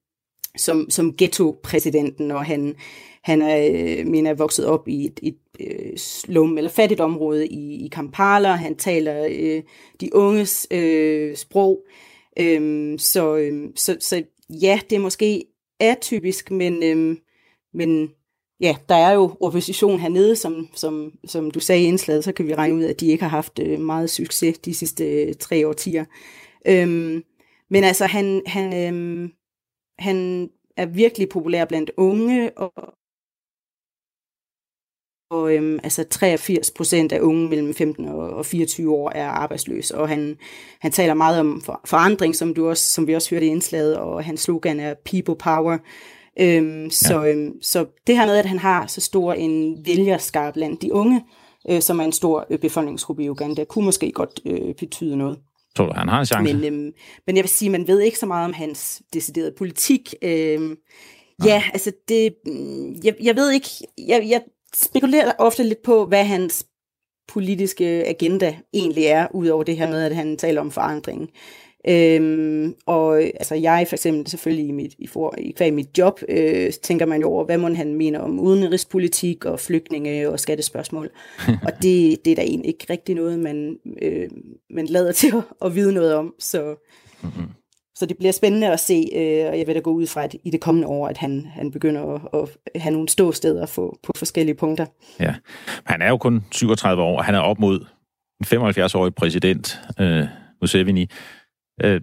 [0.57, 2.75] som, som ghetto-præsidenten, og han,
[3.23, 7.47] han er, øh, mener, er vokset op i et, et øh, slum eller fattigt område
[7.47, 8.49] i, i Kampala.
[8.49, 9.61] Han taler øh,
[10.01, 11.79] de unges øh, sprog.
[12.39, 15.45] Øhm, så, øh, så, så ja, det er måske
[15.79, 17.19] atypisk, men, øhm,
[17.73, 18.09] men
[18.59, 22.47] ja, der er jo opposition hernede, som, som, som du sagde i indslaget, så kan
[22.47, 25.67] vi regne ud, at de ikke har haft øh, meget succes de sidste øh, tre
[25.67, 26.05] årtier.
[26.67, 27.23] Øhm,
[27.69, 29.31] men altså, han, han, øhm,
[29.99, 32.73] han er virkelig populær blandt unge, og,
[35.29, 40.09] og øhm, altså 83 procent af unge mellem 15 og 24 år er arbejdsløse, og
[40.09, 40.37] han,
[40.79, 44.23] han taler meget om forandring, som, du også, som vi også hørte i indslaget, og
[44.23, 45.77] hans slogan er People Power.
[46.39, 46.89] Øhm, ja.
[46.89, 50.93] så, øhm, så det her med, at han har så stor en vælgerskab blandt de
[50.93, 51.23] unge,
[51.69, 55.39] øh, som er en stor øh, befolkningsgruppe i Uganda, kunne måske godt øh, betyde noget.
[55.75, 56.53] Tror du, han har en chance?
[56.53, 56.91] Men, øhm,
[57.27, 60.13] men jeg vil sige, man ved ikke så meget om hans deciderede politik.
[60.21, 60.77] Øhm,
[61.45, 64.41] Ja, altså det, mm, jeg, jeg ved ikke, jeg, jeg
[64.73, 66.65] spekulerer ofte lidt på, hvad hans
[67.27, 71.31] politiske agenda egentlig er, udover det her med, at han taler om forandring.
[71.87, 76.19] Øhm, og altså jeg for eksempel selvfølgelig i mit, i, for, i kvæg mit job,
[76.29, 81.09] øh, tænker man jo over, hvad må han mener om udenrigspolitik og flygtninge og skattespørgsmål.
[81.47, 84.29] og det, det er der egentlig ikke rigtig noget, man, øh,
[84.69, 86.33] man lader til at, at vide noget om.
[86.39, 86.75] Så,
[87.21, 87.45] mm-hmm.
[87.95, 90.35] Så det bliver spændende at se, øh, og jeg vil da gå ud fra, at
[90.43, 94.11] i det kommende år, at han, han begynder at, at have nogle ståsteder på, på
[94.17, 94.85] forskellige punkter.
[95.19, 95.35] Ja,
[95.85, 97.85] han er jo kun 37 år, og han er op mod
[98.39, 100.25] en 75-årig præsident, øh,
[100.61, 101.09] Museveni.
[101.83, 102.01] Øh,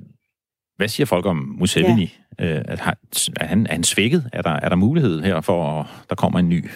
[0.76, 2.18] hvad siger folk om Museveni?
[2.38, 2.44] Ja.
[2.44, 2.94] Øh, er,
[3.40, 4.31] er, han, er han svækket?
[4.33, 6.70] Er der, er der mulighed her for, at der kommer en ny?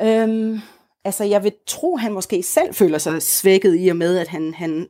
[0.00, 0.60] Øhm,
[1.04, 4.54] altså, jeg vil tro, han måske selv føler sig svækket i og med, at han,
[4.54, 4.88] han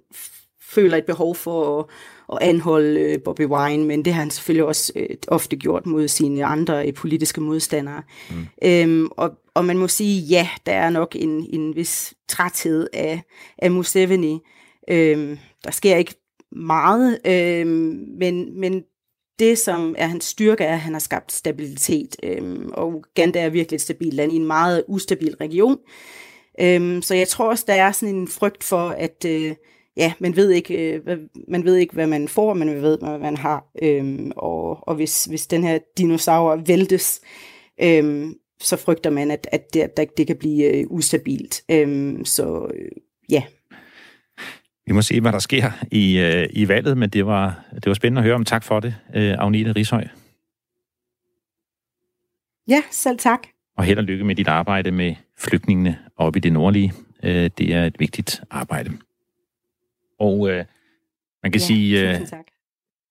[0.70, 1.87] føler et behov for at,
[2.33, 6.09] at anholde øh, Bobby Wine, men det har han selvfølgelig også øh, ofte gjort mod
[6.09, 8.02] sine andre øh, politiske modstandere.
[8.30, 8.46] Mm.
[8.64, 13.22] Øhm, og, og man må sige, ja, der er nok en, en vis træthed af,
[13.59, 14.40] af Museveni.
[14.90, 16.14] Øhm, der sker ikke
[16.52, 18.83] meget, øhm, men, men
[19.38, 22.16] det, som er hans styrke, er, at han har skabt stabilitet.
[22.22, 25.78] Øhm, og Uganda er virkelig et stabilt land i en meget ustabil region.
[26.61, 29.54] Øhm, så jeg tror også, der er sådan en frygt for, at, øh,
[30.00, 33.18] ja, man ved ikke, øh, man ved ikke, hvad man får, men man ved, hvad
[33.18, 33.64] man har.
[33.82, 37.20] Øhm, og og hvis, hvis den her dinosaur væltes,
[37.82, 41.62] øhm, så frygter man, at, at det, at det kan blive øh, ustabilt.
[41.70, 42.90] Øhm, så øh,
[43.28, 43.42] ja.
[44.86, 47.94] Vi må se, hvad der sker i, øh, i valget, men det var, det var
[47.94, 48.44] spændende at høre om.
[48.44, 50.04] Tak for det, øh, Agnete Rishøj.
[52.68, 53.46] Ja, selv tak.
[53.76, 56.92] Og held og lykke med dit arbejde med flygtningene oppe i det nordlige.
[57.22, 58.90] Øh, det er et vigtigt arbejde.
[60.20, 60.64] Og øh,
[61.42, 62.20] man kan ja, sige, øh,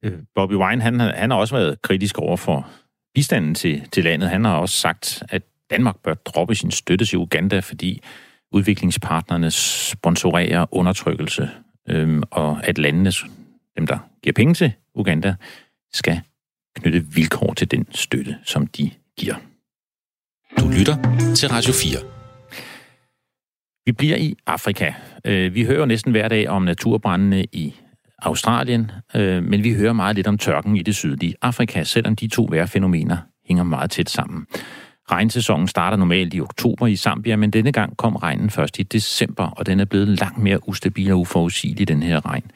[0.06, 2.70] øh, Bobby Wine, han, han har også været kritisk over for
[3.14, 4.30] bistanden til, til landet.
[4.30, 8.02] Han har også sagt, at Danmark bør droppe sin støtte til Uganda, fordi
[8.52, 11.50] udviklingspartnerne sponsorerer undertrykkelse,
[11.90, 13.12] øh, og at landene,
[13.78, 15.36] dem der giver penge til Uganda,
[15.94, 16.22] skal
[16.76, 19.36] knytte vilkår til den støtte, som de giver.
[20.60, 20.96] Du lytter
[21.36, 22.19] til Radio 4.
[23.86, 24.94] Vi bliver i Afrika.
[25.26, 27.76] Øh, vi hører næsten hver dag om naturbrændene i
[28.22, 32.28] Australien, øh, men vi hører meget lidt om tørken i det sydlige Afrika, selvom de
[32.28, 33.18] to vejrfænomener
[33.48, 34.46] hænger meget tæt sammen.
[35.12, 39.44] Regnsæsonen starter normalt i oktober i Zambia, men denne gang kom regnen først i december,
[39.44, 42.52] og den er blevet langt mere ustabil og uforudsigelig, den her regn.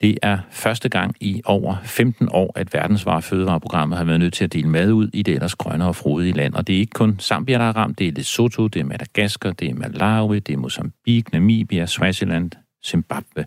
[0.00, 4.44] Det er første gang i over 15 år, at Verdensvare Fødevareprogrammet har været nødt til
[4.44, 6.54] at dele mad ud i det ellers grønne og frodige land.
[6.54, 7.98] Og det er ikke kun Zambia, der er ramt.
[7.98, 12.50] Det er Lesotho, det er Madagaskar, det er Malawi, det er Mozambique, Namibia, Swaziland,
[12.86, 13.44] Zimbabwe.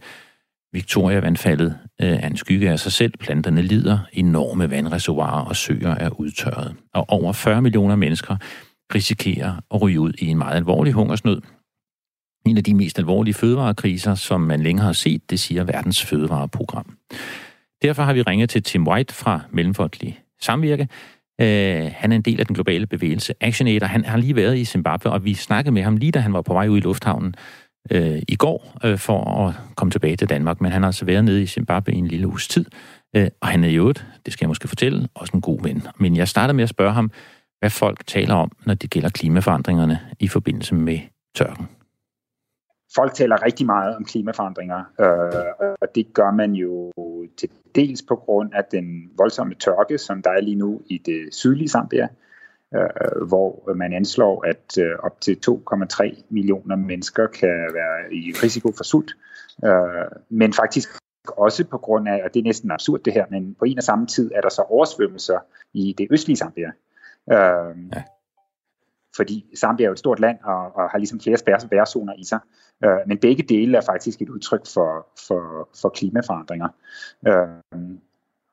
[0.74, 3.14] Victoria-vandfaldet øh, er en skygge af sig selv.
[3.18, 3.99] Planterne lider.
[4.14, 6.76] Enorme vandreservoirer og søer er udtørret.
[6.93, 8.38] Og over 40 millioner mennesker
[8.95, 11.41] risikerer at ryge ud i en meget alvorlig hungersnød.
[12.46, 16.98] En af de mest alvorlige fødevarekriser, som man længere har set, det siger verdens fødevareprogram.
[17.82, 20.88] Derfor har vi ringet til Tim White fra Mellemfolkelig Samvirke.
[21.42, 24.66] Øh, han er en del af den globale bevægelse ActionAid, han har lige været i
[24.66, 27.36] Zimbabwe, og vi snakkede med ham lige da han var på vej ud i lufthavnen
[27.92, 30.62] øh, i går øh, for at komme tilbage til Danmark.
[30.62, 32.66] Men han har altså været nede i Zimbabwe i en lille uges tid,
[33.16, 35.84] øh, og han er jo et, det skal jeg måske fortælle, også en god ven.
[35.98, 37.12] Men jeg starter med at spørge ham,
[37.60, 41.00] hvad folk taler om, når det gælder klimaforandringerne i forbindelse med
[41.36, 41.68] tørken
[42.96, 46.92] folk taler rigtig meget om klimaforandringer, øh, og det gør man jo
[47.38, 51.34] til dels på grund af den voldsomme tørke, som der er lige nu i det
[51.34, 52.08] sydlige Zambia,
[52.76, 58.72] øh, hvor man anslår, at øh, op til 2,3 millioner mennesker kan være i risiko
[58.78, 59.12] for sult,
[59.66, 59.72] øh,
[60.30, 60.89] men faktisk
[61.28, 63.84] også på grund af, og det er næsten absurd det her, men på en og
[63.84, 65.39] samme tid er der så oversvømmelser
[65.74, 66.72] i det østlige Zambia.
[67.32, 68.04] Øh, ja.
[69.16, 72.39] Fordi Zambia er jo et stort land og, og har ligesom flere spærrezoner i sig.
[72.84, 76.68] Øh, men begge dele er faktisk et udtryk for, for, for klimaforandringer.
[77.28, 77.47] Øh,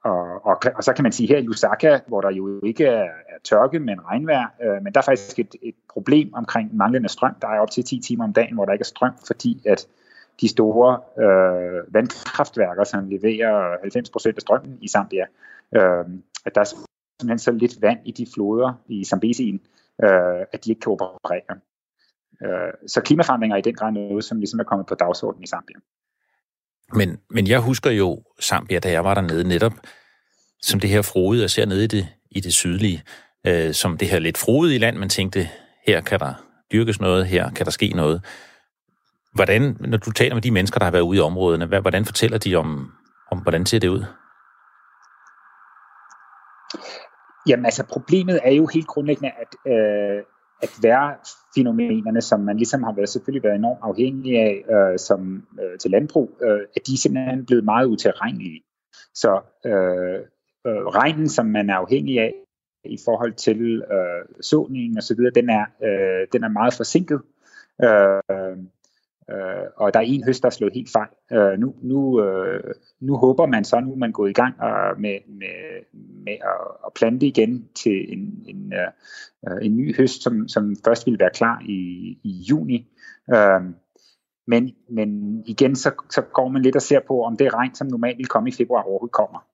[0.05, 3.09] og, og, og så kan man sige her i Lusaka, hvor der jo ikke er,
[3.29, 7.35] er tørke, men regnvejr, øh, men der er faktisk et, et problem omkring manglende strøm.
[7.43, 9.89] Der er op til 10 timer om dagen, hvor der ikke er strøm, fordi at
[10.41, 15.25] de store øh, vandkraftværker, som leverer 90% af strømmen i Zambia,
[15.75, 16.05] øh,
[16.45, 16.65] at der er
[17.21, 19.61] simpelthen så lidt vand i de floder i Zambesien,
[20.05, 21.55] øh, at de ikke kan operere.
[22.45, 25.47] Øh, så klimaforandringer er i den grad noget, som ligesom er kommet på dagsordenen i
[25.47, 25.77] Zambia.
[26.93, 29.73] Men, men jeg husker jo Zambia, da jeg var dernede netop,
[30.63, 33.03] som det her frode, jeg ser nede i det, i det sydlige,
[33.47, 35.49] øh, som det her lidt frode i land, man tænkte,
[35.87, 36.35] her kan der
[36.73, 38.25] dyrkes noget, her kan der ske noget.
[39.35, 42.39] Hvordan, når du taler med de mennesker, der har været ude i områderne, hvordan fortæller
[42.39, 42.93] de om,
[43.31, 44.05] om hvordan ser det ud?
[47.49, 50.23] Jamen altså, problemet er jo helt grundlæggende, at, øh,
[50.63, 55.79] at værfænomenerne, som man ligesom har været, selvfølgelig været enormt afhængige af øh, som, øh,
[55.79, 58.63] til landbrug, øh, at de er simpelthen blevet meget utilregnelige.
[59.15, 60.21] Så øh,
[60.67, 62.35] øh, regnen, som man er afhængig af
[62.85, 67.21] i forhold til øh, såningen og så videre, den er, øh, den er meget forsinket.
[67.85, 68.57] Øh,
[69.31, 71.09] Øh, og der er en høst, der er slået helt fejl.
[71.33, 75.01] Øh, nu, nu, øh, nu håber man så, nu er man gået i gang og
[75.01, 75.85] med, med,
[76.25, 80.77] med at, at plante igen til en, en, øh, øh en ny høst, som, som
[80.85, 81.81] først vil være klar i,
[82.25, 82.89] i juni.
[83.35, 83.61] Øh,
[84.47, 87.87] men, men igen, så, så går man lidt og ser på, om det regn, som
[87.87, 89.47] normalt vil komme i februar, overhovedet kommer.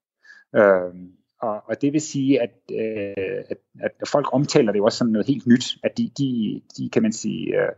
[0.56, 0.94] Øh,
[1.40, 3.58] og, og det vil sige, at, øh, at,
[4.00, 7.02] at folk omtaler det jo også som noget helt nyt, at de, de, de kan
[7.02, 7.72] man sige, øh,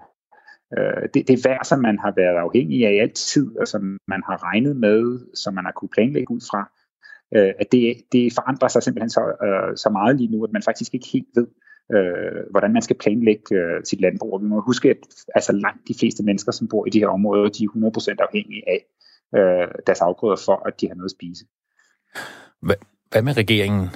[0.79, 4.23] øh, det, det vejr, som man har været afhængig af i altid, og som man
[4.27, 6.71] har regnet med, som man har kunne planlægge ud fra,
[7.37, 10.63] øh, at det, det forandrer sig simpelthen så, øh, så meget lige nu, at man
[10.63, 11.47] faktisk ikke helt ved,
[11.95, 14.35] øh, hvordan man skal planlægge øh, sit landbrug.
[14.35, 14.97] Og vi må huske, at
[15.35, 18.63] altså, langt de fleste mennesker, som bor i de her områder, de er 100% afhængige
[18.75, 18.81] af
[19.39, 21.45] øh, deres afgrøder for, at de har noget at spise.
[23.11, 23.89] Hvad med regeringen?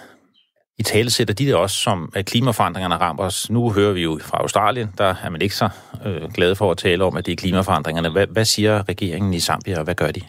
[0.80, 3.50] I tale sætter de det også som, at klimaforandringerne rammer os.
[3.50, 5.68] Nu hører vi jo fra Australien, der er man ikke så
[6.06, 8.10] øh, glad for at tale om, at det er klimaforandringerne.
[8.10, 10.20] Hvad, hvad siger regeringen i Zambia, og hvad gør de?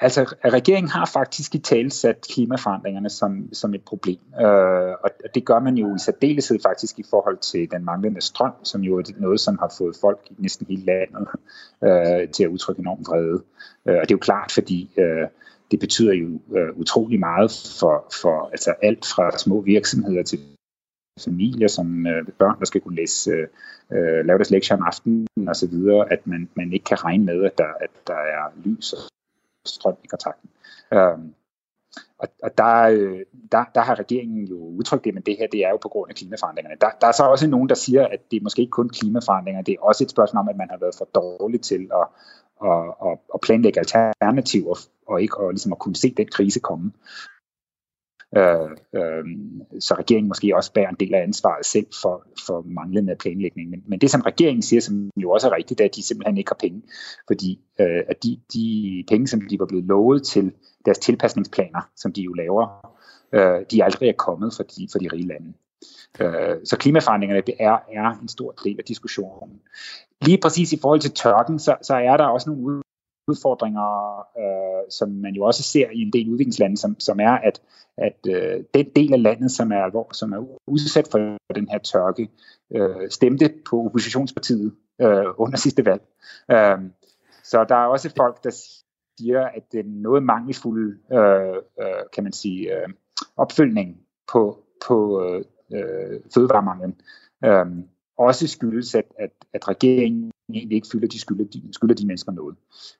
[0.00, 4.20] Altså, regeringen har faktisk i tale sat klimaforandringerne som, som et problem.
[4.40, 8.52] Øh, og det gør man jo i særdeleshed faktisk i forhold til den manglende strøm,
[8.62, 11.28] som jo er noget, som har fået folk i næsten hele landet
[11.84, 13.42] øh, til at udtrykke enorm vrede.
[13.88, 15.28] Øh, og det er jo klart, fordi øh,
[15.70, 20.40] det betyder jo øh, utrolig meget for, for altså alt fra små virksomheder til
[21.24, 23.48] familier, som øh, børn, der skal kunne læse, øh,
[23.92, 27.24] øh, lave deres lektier om aftenen og så videre, at man, man ikke kan regne
[27.24, 28.98] med, at der, at der er lys og
[29.66, 30.50] strøm i kontakten.
[30.92, 31.18] Øh,
[32.18, 33.20] og, og der, øh,
[33.52, 36.10] der, der har regeringen jo udtrykt det, men det her det er jo på grund
[36.10, 36.76] af klimaforandringerne.
[36.80, 39.62] Der, der er så også nogen, der siger, at det er måske ikke kun klimaforandringer,
[39.62, 42.06] det er også et spørgsmål om, at man har været for dårlig til at,
[42.60, 44.76] og, og, og planlægge alternativer,
[45.06, 46.92] og ikke og ligesom at kunne se den krise komme.
[48.36, 49.24] Øh, øh,
[49.80, 53.70] så regeringen måske også bærer en del af ansvaret selv for, for manglende planlægning.
[53.70, 56.38] Men, men det, som regeringen siger, som jo også er rigtigt, er, at de simpelthen
[56.38, 56.82] ikke har penge.
[57.26, 60.52] Fordi øh, at de, de penge, som de var blevet lovet til
[60.84, 62.94] deres tilpasningsplaner, som de jo laver,
[63.32, 65.52] øh, de aldrig er kommet for de, for de rige lande.
[66.20, 69.60] Øh, så klimaforandringerne det er, er en stor del af diskussionen.
[70.22, 72.82] Lige præcis i forhold til tørken, så, så er der også nogle
[73.28, 77.62] udfordringer, øh, som man jo også ser i en del udviklingslande, som, som er, at,
[77.98, 81.18] at øh, den del af landet, som er, hvor, som er udsat for
[81.54, 82.28] den her tørke,
[82.74, 86.02] øh, stemte på oppositionspartiet øh, under sidste valg.
[86.50, 86.78] Øh,
[87.44, 88.50] så der er også folk, der
[89.20, 92.88] siger, at det er noget mangelfuld, øh, øh, kan man sige, øh,
[93.36, 93.96] opfølgning
[94.32, 96.94] på, på øh, øh, fødevaremanglen.
[97.44, 97.66] Øh,
[98.18, 102.32] også skyldes, at, at, at regeringen egentlig ikke fylder de skylder de, skylder de mennesker
[102.32, 102.56] noget.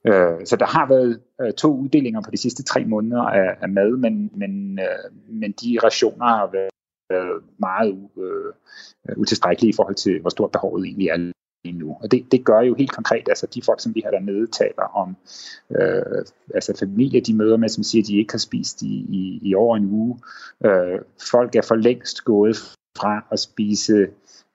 [0.07, 3.69] Øh, så der har været øh, to uddelinger på de sidste tre måneder af, af
[3.69, 6.71] mad, men, men, øh, men de rationer har været,
[7.11, 8.53] været meget øh,
[9.09, 11.33] øh utilstrækkelige i forhold til, hvor stort behovet egentlig er
[11.65, 11.97] lige nu.
[12.01, 14.97] Og det, det gør jo helt konkret, altså de folk, som vi har dernede, taler
[14.97, 15.17] om
[15.81, 19.39] øh, altså familier, de møder med, som siger, at de ikke har spist i, i,
[19.43, 20.19] i over en uge.
[20.65, 20.99] Øh,
[21.31, 22.57] folk er for længst gået
[22.99, 24.07] fra at spise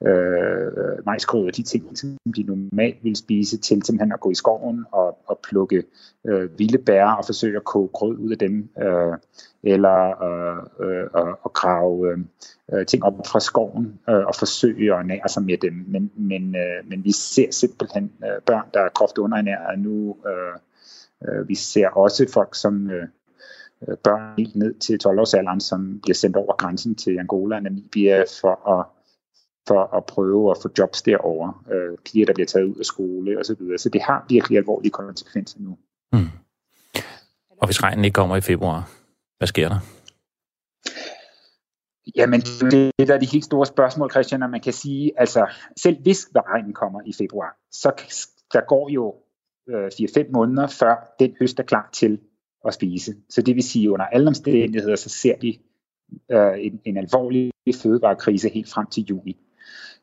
[0.07, 4.35] øh, majskrød og de ting, som de normalt ville spise, til simpelthen at gå i
[4.35, 5.83] skoven og, og plukke
[6.25, 9.17] øh, vilde bær og forsøge at koge grød ud af dem, øh,
[9.63, 12.25] eller øh, øh, at grave
[12.73, 15.85] øh, ting op fra skoven øh, og forsøge at nære sig med dem.
[15.87, 20.17] Men, men, øh, men vi ser simpelthen øh, børn, der er groft underernæret nu.
[20.27, 20.59] Øh,
[21.27, 22.89] øh, vi ser også folk, som...
[22.91, 23.07] Øh, øh
[24.03, 28.69] børn helt ned til 12-årsalderen, som bliver sendt over grænsen til Angola og Namibia for
[28.79, 28.85] at
[29.69, 31.53] for at prøve at få jobs derovre.
[31.73, 33.55] Øh, piger, der bliver taget ud af skole osv.
[33.55, 35.77] Så, så det har virkelig alvorlige konsekvenser nu.
[36.13, 36.29] Mm.
[37.61, 38.91] Og hvis regnen ikke kommer i februar,
[39.37, 39.79] hvad sker der?
[42.15, 45.47] Jamen, det er der de helt store spørgsmål, Christian, og man kan sige, altså,
[45.77, 47.91] selv hvis regnen kommer i februar, så
[48.53, 49.15] der går jo
[49.69, 52.19] øh, 4-5 måneder, før den høst er klar til
[52.67, 53.15] at spise.
[53.29, 55.61] Så det vil sige, under alle omstændigheder, så ser vi
[56.31, 59.37] øh, en, en alvorlig fødevarekrise helt frem til juni.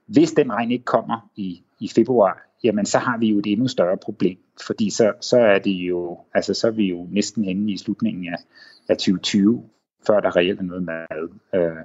[0.06, 3.68] Hvis den regn ikke kommer i, i februar, jamen så har vi jo et endnu
[3.68, 7.72] større problem, fordi så, så er det jo, altså så er vi jo næsten henne
[7.72, 8.38] i slutningen af,
[8.88, 9.64] af 2020,
[10.06, 11.28] før der reelt er noget mad.
[11.54, 11.76] Øh,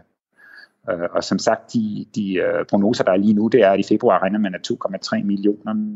[0.90, 3.80] øh, og som sagt, de, de øh, prognoser, der er lige nu, det er, at
[3.80, 5.96] i februar regner man, at 2,3 millioner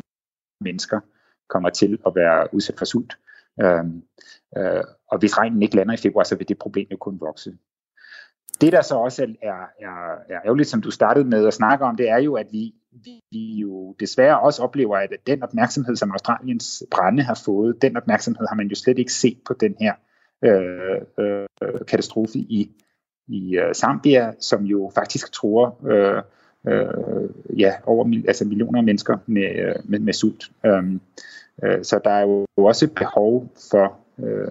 [0.63, 0.99] mennesker
[1.49, 3.17] kommer til at være udsat for sult.
[3.61, 3.85] Øh,
[4.57, 7.57] øh, og hvis regnen ikke lander i februar, så vil det problem jo kun vokse.
[8.61, 9.49] Det, der så også er,
[9.79, 9.89] er,
[10.29, 12.73] er ærgerligt, som du startede med at snakke om, det er jo, at vi,
[13.31, 18.47] vi jo desværre også oplever, at den opmærksomhed, som Australiens brænde har fået, den opmærksomhed
[18.47, 19.93] har man jo slet ikke set på den her
[20.43, 21.47] øh, øh,
[21.87, 22.71] katastrofe i,
[23.27, 26.21] i uh, Zambia, som jo faktisk tror øh,
[26.67, 30.51] øh, ja, over altså millioner af mennesker med, øh, med, med sult.
[30.63, 31.01] Um,
[31.63, 34.47] øh, så der er jo også behov for, øh,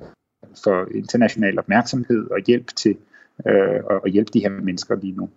[0.65, 2.97] for international opmærksomhed og hjælp til
[3.49, 5.28] øh, og hjælpe de her mennesker lige nu.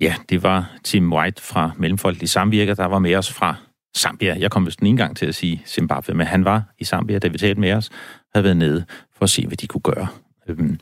[0.00, 3.56] Ja, det var Tim White fra Mellemfolkelig Samvirke, der var med os fra
[3.96, 4.36] Zambia.
[4.38, 7.28] Jeg kom vist en gang til at sige Zimbabwe, men han var i Zambia, da
[7.28, 7.90] vi talte med os,
[8.34, 10.08] havde været nede for at se, hvad de kunne gøre.
[10.48, 10.78] Øhm,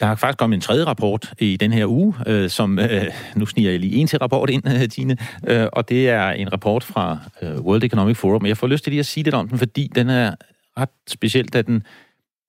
[0.00, 3.46] der er faktisk kommet en tredje rapport i den her uge, øh, som, øh, nu
[3.46, 5.16] sniger jeg lige en til rapport ind, øh, Tine,
[5.48, 8.46] øh, og det er en rapport fra øh, World Economic Forum.
[8.46, 10.34] Jeg får lyst til lige at sige lidt om den, fordi den er
[10.78, 11.82] ret specielt, at den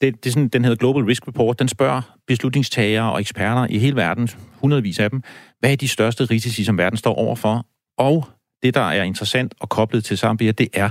[0.02, 1.60] det, det er sådan, den hedder Global Risk Report.
[1.60, 5.24] Den spørger beslutningstagere og eksperter i hele verden, hundredvis af dem,
[5.60, 7.66] hvad er de største risici, som verden står overfor?
[7.98, 8.26] Og
[8.64, 10.90] det, der er interessant og koblet til Zambia, det er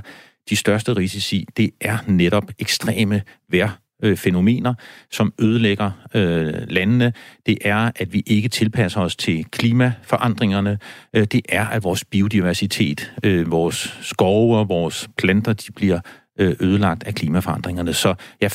[0.50, 4.74] de største risici, det er netop ekstreme vejrfænomener,
[5.10, 7.12] som ødelægger øh, landene.
[7.46, 10.78] Det er, at vi ikke tilpasser os til klimaforandringerne.
[11.14, 16.00] Øh, det er, at vores biodiversitet, øh, vores skove og vores planter, de bliver
[16.38, 17.92] øh, ødelagt af klimaforandringerne.
[17.92, 18.50] Så jeg,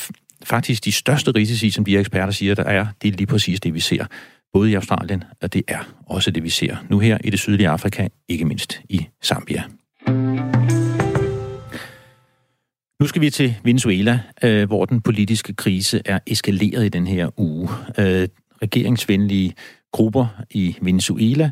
[0.46, 3.60] faktisk de største risici, som de her eksperter siger, der er, det er lige præcis
[3.60, 4.06] det, vi ser.
[4.54, 7.70] Både i Australien, og det er også det, vi ser nu her i det sydlige
[7.70, 9.64] Afrika, ikke mindst i Zambia.
[13.00, 17.40] Nu skal vi til Venezuela, øh, hvor den politiske krise er eskaleret i den her
[17.40, 17.70] uge.
[17.98, 18.28] Øh,
[18.62, 19.54] regeringsvenlige
[19.94, 21.52] grupper i Venezuela,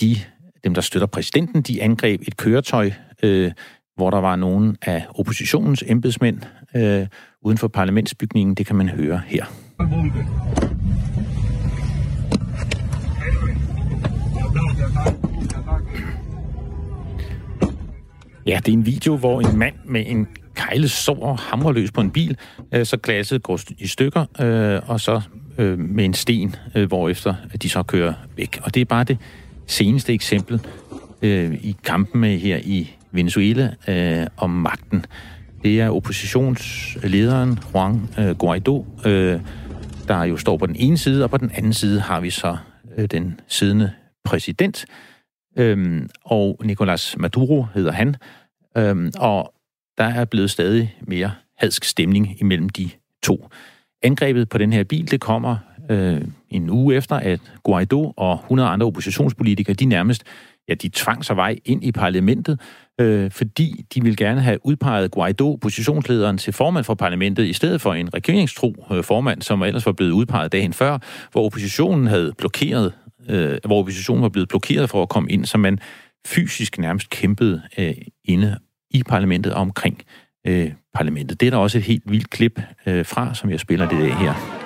[0.00, 0.16] de,
[0.64, 2.90] dem der støtter præsidenten, de angreb et køretøj,
[3.22, 3.52] øh,
[3.96, 6.38] hvor der var nogle af oppositionens embedsmænd,
[6.76, 7.06] øh,
[7.44, 8.54] uden for parlamentsbygningen.
[8.54, 9.44] Det kan man høre her.
[18.46, 22.00] Ja, det er en video, hvor en mand med en kejle sår hamrer løs på
[22.00, 22.36] en bil,
[22.72, 25.20] øh, så glasset går i stykker, øh, og så
[25.58, 26.56] øh, med en sten,
[26.88, 28.60] hvorefter de så kører væk.
[28.62, 29.18] Og det er bare det
[29.66, 30.60] seneste eksempel
[31.62, 33.70] i kampen her i Venezuela
[34.36, 35.06] om magten.
[35.64, 39.40] Det er oppositionslederen Juan øh, Guaido, øh,
[40.08, 42.56] der jo står på den ene side, og på den anden side har vi så
[42.96, 43.92] øh, den siddende
[44.24, 44.86] præsident,
[45.58, 48.16] øhm, og Nicolas Maduro hedder han.
[48.76, 49.54] øhm, og
[49.98, 52.90] der er blevet stadig mere hadsk stemning imellem de
[53.22, 53.48] to.
[54.02, 55.56] Angrebet på den her bil, det kommer
[55.90, 56.20] øh,
[56.50, 60.24] en uge efter, at Guaido og 100 andre oppositionspolitikere, de nærmest
[60.68, 62.60] ja, de tvang sig vej ind i parlamentet,
[63.00, 67.80] øh, fordi de ville gerne have udpeget Guaido, positionslederen, til formand for parlamentet, i stedet
[67.80, 70.98] for en regeringstro øh, formand, som ellers var blevet udpeget dagen før,
[71.32, 72.92] hvor oppositionen havde blokeret,
[73.28, 75.78] øh, hvor oppositionen var blevet blokeret for at komme ind, så man
[76.26, 78.58] fysisk nærmest kæmpede øh, inde
[78.90, 80.02] i parlamentet og omkring
[80.46, 81.40] øh, parlamentet.
[81.40, 84.16] Det er der også et helt vildt klip øh, fra, som jeg spiller det af
[84.16, 84.63] her.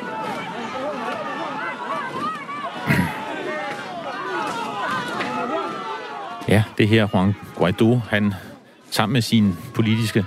[6.49, 8.35] Ja, det her Juan Guaido, han
[8.91, 10.25] sammen med sine politiske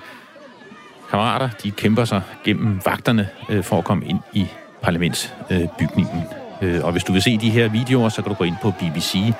[1.10, 4.48] kammerater, de kæmper sig gennem vagterne øh, for at komme ind i
[4.82, 6.24] parlamentsbygningen.
[6.62, 8.56] Øh, øh og hvis du vil se de her videoer, så kan du gå ind
[8.62, 9.34] på BBC.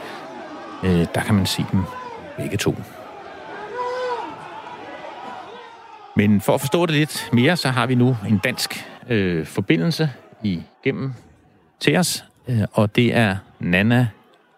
[0.84, 1.84] Øh, der kan man se dem
[2.38, 2.76] begge to.
[6.16, 10.10] Men for at forstå det lidt mere, så har vi nu en dansk øh, forbindelse
[10.44, 11.14] igennem
[11.80, 14.08] til os, øh, og det er Nana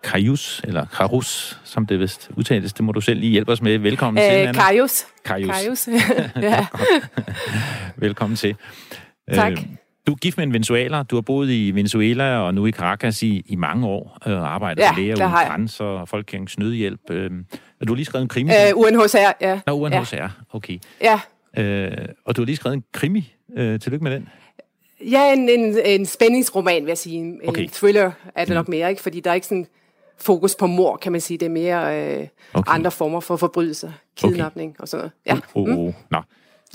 [0.03, 2.73] Karius, eller Karus, som det vist udtales.
[2.73, 3.77] Det må du selv lige hjælpe os med.
[3.77, 4.51] Velkommen Æh, til, Nana.
[4.51, 5.05] Karius.
[5.25, 5.49] Karius.
[5.49, 5.87] Karius.
[6.51, 6.65] ja.
[7.95, 8.55] Velkommen til.
[9.33, 9.51] Tak.
[9.51, 9.57] Øh,
[10.07, 11.03] du er gift med en venezueler.
[11.03, 14.41] Du har boet i Venezuela og nu i Caracas i, i mange år og øh,
[14.41, 17.01] arbejdet ja, med læger uden grænser og Folkekirkens Nødhjælp.
[17.09, 17.35] Øh, du
[17.87, 18.51] har lige skrevet en krimi.
[18.51, 19.59] Øh, UNHCR, ja.
[19.67, 20.27] Nå, UNHCR, ja.
[20.53, 20.77] okay.
[21.01, 21.19] Ja.
[21.57, 21.91] Øh,
[22.25, 23.33] og du har lige skrevet en krimi.
[23.57, 24.29] Øh, tillykke med den.
[25.11, 27.17] Ja, en, en, en spændingsroman, vil jeg sige.
[27.17, 27.67] En okay.
[27.67, 29.01] thriller er det nok mere, ikke?
[29.01, 29.67] Fordi der er ikke sådan
[30.17, 31.37] fokus på mor, kan man sige.
[31.37, 32.73] Det er mere øh, okay.
[32.75, 34.81] andre former for forbrydelser, kidnapning okay.
[34.81, 35.11] og sådan noget.
[35.25, 35.59] Ja.
[35.59, 35.85] Oh, oh, oh.
[35.85, 35.93] Mm.
[36.11, 36.21] Nå.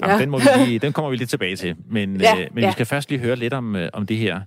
[0.02, 0.20] Jamen, ja.
[0.20, 1.76] den, må vi lige, den kommer vi lidt tilbage til.
[1.90, 2.68] Men, ja, øh, men ja.
[2.68, 4.40] vi skal først lige høre lidt om, øh, om det her.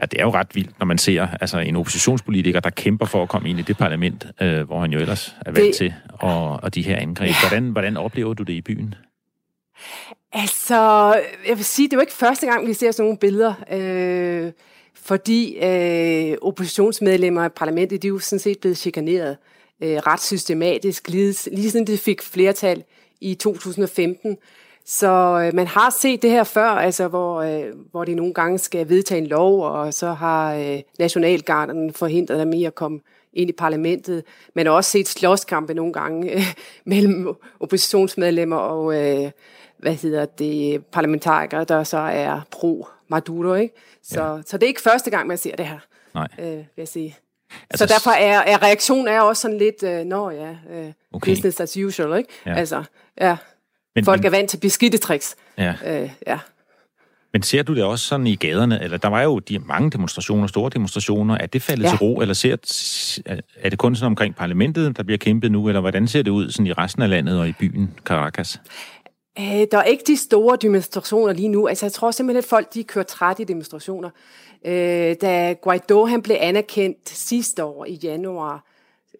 [0.00, 3.22] Ja, det er jo ret vildt, når man ser altså, en oppositionspolitiker, der kæmper for
[3.22, 5.74] at komme ind i det parlament, øh, hvor han jo ellers er valgt det...
[5.74, 7.28] til, og, og de her angreb.
[7.28, 7.34] Ja.
[7.48, 8.94] Hvordan, hvordan oplever du det i byen?
[10.32, 10.74] Altså,
[11.48, 13.54] jeg vil sige, det er jo ikke første gang, vi ser sådan nogle billeder.
[13.72, 14.52] Øh,
[15.06, 19.36] fordi øh, oppositionsmedlemmer i parlamentet, de er jo sådan set blevet chikaneret
[19.80, 22.84] øh, ret systematisk, lige, lige siden de fik flertal
[23.20, 24.36] i 2015.
[24.84, 28.58] Så øh, man har set det her før, altså hvor, øh, hvor de nogle gange
[28.58, 33.00] skal vedtage en lov, og så har øh, nationalgarden forhindret dem i at komme
[33.32, 34.24] ind i parlamentet.
[34.54, 36.54] Man har også set slåskampe nogle gange øh,
[36.84, 39.30] mellem oppositionsmedlemmer og øh,
[39.78, 43.54] hvad hedder det, parlamentarikere, der så er pro Maduro.
[43.54, 43.74] Ikke?
[44.02, 44.42] Så, ja.
[44.46, 45.78] så det er ikke første gang, man ser det her,
[46.14, 46.28] Nej.
[46.38, 47.16] Øh, vil jeg sige.
[47.70, 51.30] Altså, så derfor er, er reaktionen er også sådan lidt, øh, nå ja, øh, okay.
[51.30, 52.30] business as usual, ikke?
[52.46, 52.54] Ja.
[52.54, 52.84] Altså,
[53.20, 53.36] ja.
[53.94, 55.36] Men, Folk men, er vant til beskidte tricks.
[55.58, 55.74] Ja.
[55.86, 56.38] Øh, ja.
[57.32, 58.82] Men ser du det også sådan i gaderne?
[58.82, 61.38] Eller der var jo de mange demonstrationer, store demonstrationer.
[61.38, 61.88] Er det faldet ja.
[61.88, 62.56] til ro, eller ser,
[63.62, 66.50] er det kun sådan omkring parlamentet, der bliver kæmpet nu, eller hvordan ser det ud
[66.50, 68.60] sådan i resten af landet og i byen Caracas?
[69.38, 71.66] Øh, der er ikke de store demonstrationer lige nu.
[71.68, 74.10] Altså, jeg tror simpelthen, at folk de kører træt i demonstrationer.
[74.64, 78.64] Øh, da Guaido han blev anerkendt sidste år i januar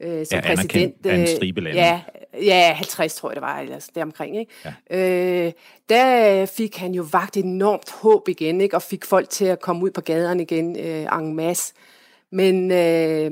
[0.00, 1.06] øh, som ja, præsident.
[1.06, 1.80] Af en stribe lande.
[1.80, 2.00] Ja,
[2.42, 4.38] ja, 50 tror jeg det var, eller deromkring.
[4.38, 4.52] Ikke?
[4.90, 5.46] Ja.
[5.46, 5.52] Øh,
[5.88, 8.76] der fik han jo vagt enormt håb igen, ikke?
[8.76, 11.74] og fik folk til at komme ud på gaderne igen øh, en masse.
[12.32, 13.30] Men øh,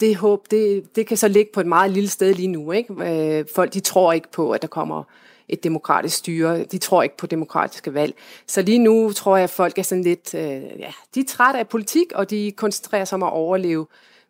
[0.00, 2.72] det håb, det, det kan så ligge på et meget lille sted lige nu.
[2.72, 3.38] Ikke?
[3.38, 5.04] Øh, folk de tror ikke på, at der kommer
[5.48, 6.64] et demokratisk styre.
[6.64, 8.14] De tror ikke på demokratiske valg.
[8.46, 11.60] Så lige nu tror jeg, at folk er sådan lidt, øh, ja, de er trætte
[11.60, 13.86] af politik, og de koncentrerer sig om at overleve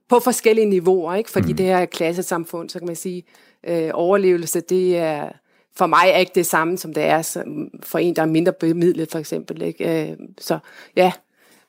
[0.08, 1.30] på forskellige niveauer, ikke?
[1.30, 1.56] Fordi mm.
[1.56, 3.24] det her er klassesamfund, så kan man sige,
[3.66, 5.28] øh, overlevelse, det er
[5.76, 8.52] for mig er ikke det samme, som det er som for en, der er mindre
[8.52, 9.62] bemidlet, for eksempel.
[9.62, 10.10] Ikke?
[10.10, 10.58] Øh, så
[10.96, 11.12] ja,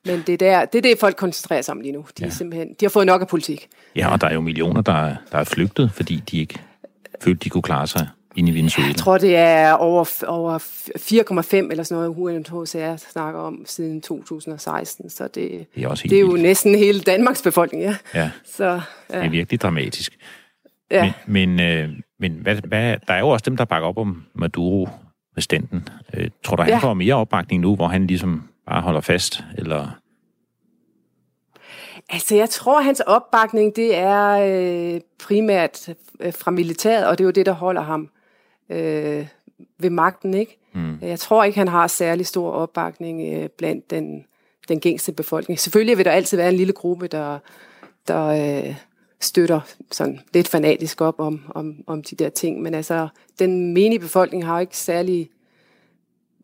[0.06, 2.00] men det, der, det er det, folk koncentrerer sig om lige nu.
[2.00, 2.26] De, ja.
[2.26, 3.70] er simpelthen, de har fået nok af politik.
[3.96, 6.62] Ja, og der er jo millioner, der, der er flygtet, fordi de ikke
[7.22, 8.08] følte, de kunne klare sig
[8.38, 8.88] inde i Venezuela?
[8.88, 15.10] Jeg tror, det er over, over 4,5 eller sådan noget, UNHCR snakker om siden 2016.
[15.10, 15.34] Så det,
[15.76, 17.96] det er, også det er jo næsten hele Danmarks befolkning, ja.
[18.14, 18.32] ja.
[18.46, 19.18] Så, ja.
[19.18, 20.18] Det er virkelig dramatisk.
[20.92, 21.14] Ja.
[21.28, 24.24] Men, men, øh, men hvad, hvad, der er jo også dem, der bakker op om
[24.36, 24.90] Maduro
[25.38, 25.88] standen.
[26.14, 26.78] Øh, tror du, han ja.
[26.78, 30.00] får mere opbakning nu, hvor han ligesom bare holder fast, eller...
[32.10, 34.30] Altså, jeg tror, hans opbakning, det er
[34.96, 38.10] øh, primært øh, fra militæret, og det er jo det, der holder ham
[38.70, 39.28] øh,
[39.80, 40.34] ved magten.
[40.34, 40.58] ikke.
[40.74, 40.98] Mm.
[41.02, 44.26] Jeg tror ikke, han har særlig stor opbakning øh, blandt den,
[44.68, 45.60] den gængse befolkning.
[45.60, 47.40] Selvfølgelig vil der altid være en lille gruppe, der,
[48.08, 48.76] der øh,
[49.20, 49.60] støtter
[49.92, 53.08] sådan lidt fanatisk op om, om, om de der ting, men altså,
[53.40, 55.30] den menige befolkning har ikke særlig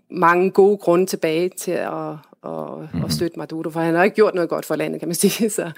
[0.09, 2.11] mange gode grunde tilbage til at,
[2.45, 3.03] at, mm.
[3.05, 5.49] at støtte Maduro, for han har ikke gjort noget godt for landet, kan man sige,
[5.49, 5.71] så,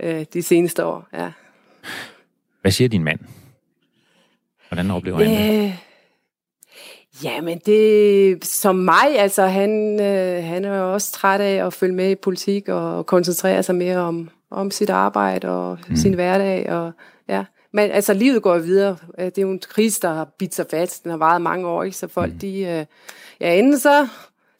[0.00, 1.08] øh, de seneste år.
[1.12, 1.32] Ja.
[2.60, 3.20] Hvad siger din mand?
[4.68, 5.74] Hvordan oplever han det?
[7.24, 11.72] Ja, men det som mig, altså han, øh, han er jo også træt af at
[11.72, 15.96] følge med i politik og koncentrere sig mere om, om sit arbejde og mm.
[15.96, 16.72] sin hverdag.
[16.72, 16.92] Og,
[17.28, 17.44] ja.
[17.72, 18.96] Men altså, livet går videre.
[19.18, 21.02] Det er jo en krise, der har bidt sig fast.
[21.02, 21.96] Den har varet mange år, ikke?
[21.96, 22.38] så folk, mm.
[22.38, 22.60] de...
[22.60, 22.84] Øh,
[23.40, 24.08] ja, enten så,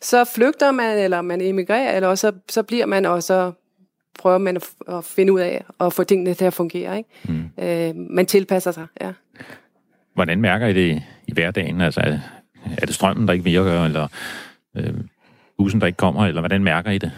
[0.02, 3.52] så flygter man, eller man emigrerer, eller så, så bliver man, og så
[4.18, 6.98] prøver man at, at finde ud af at få tingene til at fungere.
[6.98, 7.10] Ikke?
[7.24, 7.64] Mm.
[7.64, 9.12] Øh, man tilpasser sig, ja.
[10.14, 11.80] Hvordan mærker I det i hverdagen?
[11.80, 12.18] Altså,
[12.78, 14.08] er det strømmen, der ikke virker, eller
[14.76, 14.94] øh,
[15.58, 17.12] bussen, der ikke kommer, eller hvordan mærker I det?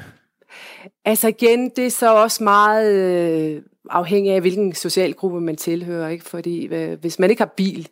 [1.04, 6.08] Altså igen, det er så også meget øh, afhængig af, hvilken socialgruppe man tilhører.
[6.08, 6.24] Ikke?
[6.24, 7.88] Fordi øh, hvis man ikke har bil,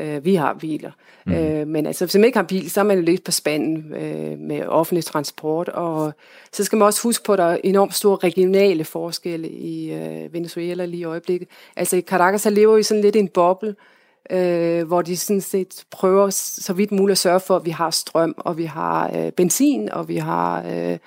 [0.00, 0.90] øh, vi har biler,
[1.26, 1.32] mm.
[1.32, 3.94] øh, men altså, hvis man ikke har bil, så er man jo lidt på spanden
[3.94, 5.68] øh, med offentlig transport.
[5.68, 6.12] Og
[6.52, 10.32] så skal man også huske på, at der er enormt store regionale forskelle i øh,
[10.32, 11.48] Venezuela lige i øjeblikket.
[11.76, 13.74] Altså i Caracas, så lever vi sådan lidt i en boble, øh,
[14.30, 17.90] Øh, hvor de sådan set prøver så vidt muligt at sørge for, at vi har
[17.90, 20.98] strøm, og vi har øh, benzin, og vi har øh,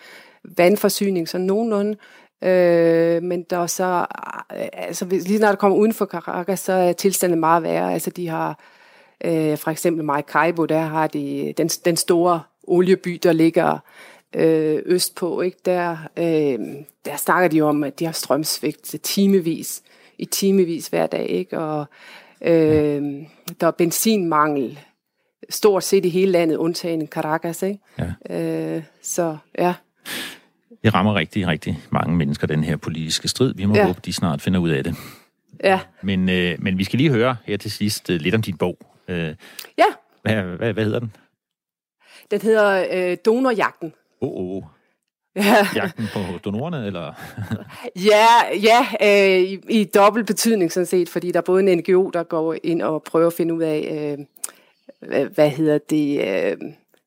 [0.43, 1.97] vandforsyning, sådan nogenlunde.
[2.41, 4.05] Øh, men der er så,
[4.51, 7.93] øh, altså lige når det kommer uden for Caracas, så er tilstanden meget værre.
[7.93, 8.59] Altså de har,
[9.25, 13.79] øh, for eksempel Maracaibo, der har de den, den store olieby, der ligger
[14.35, 15.57] øh, østpå, ikke?
[15.65, 16.59] Der, øh,
[17.05, 19.81] der snakker de om, at de har strømsvigt timevis,
[20.17, 21.59] i timevis hver dag, ikke?
[21.59, 21.85] Og
[22.41, 23.25] Øh,
[23.61, 24.79] der er benzinmangel
[25.49, 27.63] stort set i hele landet, undtagen Caracas.
[27.63, 27.79] Ikke?
[28.29, 28.75] Ja.
[28.75, 29.73] Øh, så ja.
[30.83, 33.53] Det rammer rigtig, rigtig mange mennesker, den her politiske strid.
[33.53, 33.85] Vi må ja.
[33.85, 34.95] håbe, de snart finder ud af det.
[35.63, 35.79] Ja.
[36.01, 38.77] Men, øh, men vi skal lige høre her til sidst øh, lidt om din bog.
[39.07, 39.35] Øh,
[39.77, 39.85] ja.
[40.21, 41.15] Hvad, hvad, hvad hedder den?
[42.31, 43.93] Den hedder øh, Donorjagten.
[44.21, 44.63] Åh, oh, oh.
[45.37, 45.67] Ja.
[45.75, 47.13] Jagten på donorerne, eller?
[47.95, 48.27] ja,
[48.63, 52.23] ja øh, i, i dobbelt betydning sådan set, fordi der er både en NGO, der
[52.23, 54.25] går ind og prøver at finde ud af, øh,
[55.09, 56.57] hvad, hvad hedder det, øh,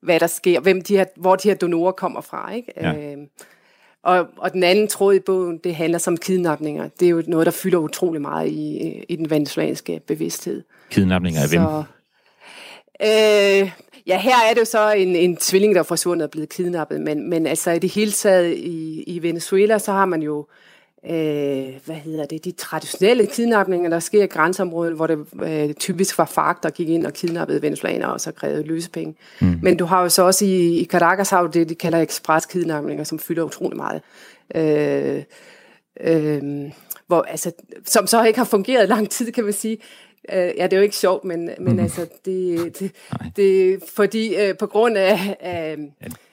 [0.03, 2.73] hvad der sker, hvem de her, hvor de her donorer kommer fra, ikke?
[2.77, 2.93] Ja.
[2.93, 3.19] Øh,
[4.03, 6.89] og, og den anden tråd i bogen, det handler som kidnapninger.
[7.01, 10.63] Det er jo noget, der fylder utrolig meget i, i den venezuelanske bevidsthed.
[10.91, 11.63] Kidnapninger af hvem?
[13.03, 13.71] Øh,
[14.07, 17.01] Ja, her er det jo så en, en tvilling, der er forsvundet og blevet kidnappet,
[17.01, 20.47] men, men altså i det hele taget i, i Venezuela, så har man jo,
[21.07, 26.19] øh, hvad hedder det, de traditionelle kidnapninger, der sker i grænseområdet, hvor det øh, typisk
[26.19, 29.15] var FARC, der gik ind og kidnappede venezuelanere og så krævede løsepenge.
[29.41, 29.59] Mm.
[29.63, 33.05] Men du har jo så også i, i Caracas har du det, de kalder ekspreskidnapninger,
[33.05, 34.03] som fylder utrolig meget.
[34.55, 35.23] Øh,
[36.01, 36.71] øh,
[37.07, 37.53] hvor, altså,
[37.87, 39.79] som så ikke har fungeret lang tid, kan man sige.
[40.33, 41.79] Øh, ja, det er jo ikke sjovt, men, men mm.
[41.79, 42.93] altså, det, det,
[43.37, 45.77] det fordi øh, på grund af, af,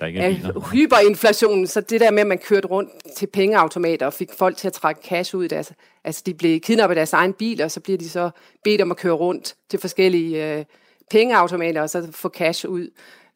[0.01, 4.33] ja, af hyperinflationen, så det der med, at man kørte rundt til pengeautomater og fik
[4.33, 5.73] folk til at trække cash ud, deres,
[6.03, 8.29] altså de blev kidnappet af deres egen bil, og så bliver de så
[8.63, 10.65] bedt om at køre rundt til forskellige øh,
[11.11, 12.89] pengeautomater og så få cash ud,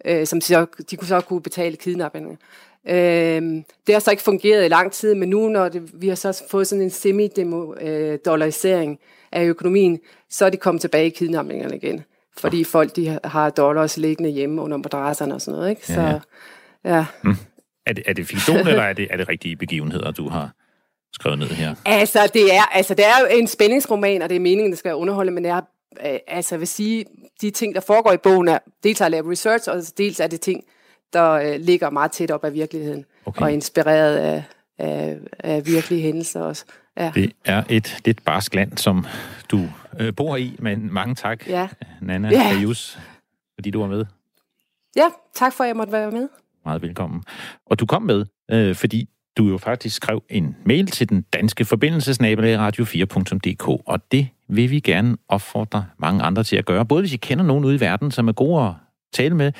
[0.06, 2.38] øh, som så, de kunne så kunne betale kidnappingen.
[2.88, 3.41] Øh,
[3.88, 6.43] det har så ikke fungeret i lang tid, men nu når det, vi har så
[6.49, 8.97] fået sådan en semi-dollarisering, øh,
[9.32, 12.03] af økonomien, så er de kommet tilbage i kidnapningerne igen.
[12.38, 15.69] Fordi folk de har dollars liggende hjemme under madrasserne og sådan noget.
[15.69, 15.88] Ikke?
[15.88, 16.19] Så, ja.
[16.86, 17.05] ja.
[17.23, 17.36] Hmm.
[17.86, 20.51] Er, det, er det fiktion, eller er det, er det rigtige begivenheder, du har
[21.13, 21.75] skrevet ned her?
[21.86, 24.95] Altså, det er, altså, det er jo en spændingsroman, og det er meningen, det skal
[24.95, 25.61] underholde, men det er,
[26.05, 27.05] øh, altså, jeg vil sige,
[27.41, 30.27] de ting, der foregår i bogen, er dels har jeg lavet research, og dels er
[30.27, 30.63] det ting,
[31.13, 33.41] der øh, ligger meget tæt op af virkeligheden, okay.
[33.41, 34.43] og inspireret af,
[34.77, 36.65] af, af virkelige hændelser også.
[36.98, 37.12] Ja.
[37.16, 39.06] Det er et lidt barsk land, som
[39.52, 39.70] du
[40.00, 41.68] øh, bor i, men mange tak, ja.
[42.02, 42.50] Nana ja.
[42.50, 43.00] Ayus,
[43.56, 44.06] fordi du var med.
[44.96, 46.28] Ja, tak for, at jeg måtte være med.
[46.66, 47.24] Meget velkommen.
[47.66, 51.66] Og du kom med, øh, fordi du jo faktisk skrev en mail til den danske
[51.66, 56.86] forbindelsesnabelag radio4.dk, og det vil vi gerne opfordre mange andre til at gøre.
[56.86, 58.74] Både hvis I kender nogen ude i verden, som er gode at
[59.14, 59.52] tale med,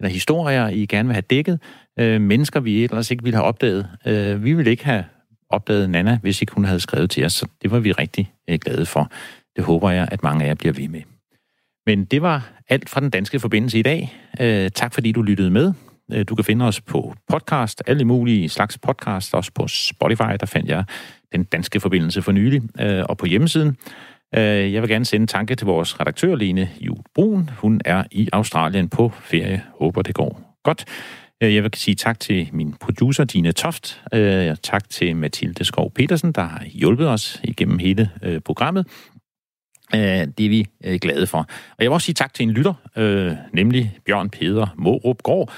[0.00, 1.60] eller historier, I gerne vil have dækket,
[1.98, 3.88] øh, mennesker, vi ellers ikke ville have opdaget.
[4.06, 5.04] Øh, vi vil ikke have
[5.52, 7.32] opdaget Nana, hvis ikke hun havde skrevet til os.
[7.32, 9.10] Så det var vi rigtig øh, glade for.
[9.56, 11.02] Det håber jeg, at mange af jer bliver ved med.
[11.86, 14.16] Men det var alt fra den danske forbindelse i dag.
[14.40, 15.72] Øh, tak fordi du lyttede med.
[16.12, 20.46] Øh, du kan finde os på podcast, alle mulige slags podcast, også på Spotify, der
[20.46, 20.84] fandt jeg
[21.32, 23.76] den danske forbindelse for nylig, øh, og på hjemmesiden.
[24.34, 27.50] Øh, jeg vil gerne sende en tanke til vores redaktør, Lene Jul Brun.
[27.58, 29.62] Hun er i Australien på ferie.
[29.78, 30.84] Håber, det går godt.
[31.42, 34.02] Øh, jeg vil sige tak til min producer, Dine Toft.
[34.14, 38.86] Øh, tak til Mathilde Skov Petersen, der har hjulpet os igennem hele øh, programmet.
[39.92, 40.66] Det er vi
[40.98, 41.38] glade for.
[41.38, 42.74] Og jeg vil også sige tak til en lytter,
[43.52, 45.52] nemlig Bjørn Peder Morup Gård.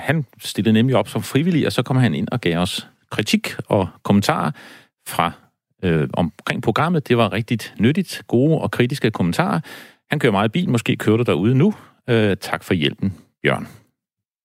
[0.00, 3.54] Han stillede nemlig op som frivillig, og så kom han ind og gav os kritik
[3.68, 4.50] og kommentarer
[5.08, 5.32] fra
[6.12, 7.08] omkring programmet.
[7.08, 9.60] Det var rigtig nyttigt, gode og kritiske kommentarer.
[10.10, 11.74] Han kører meget bil, måske kører du derude nu.
[12.08, 13.79] Øh, tak for hjælpen, Bjørn.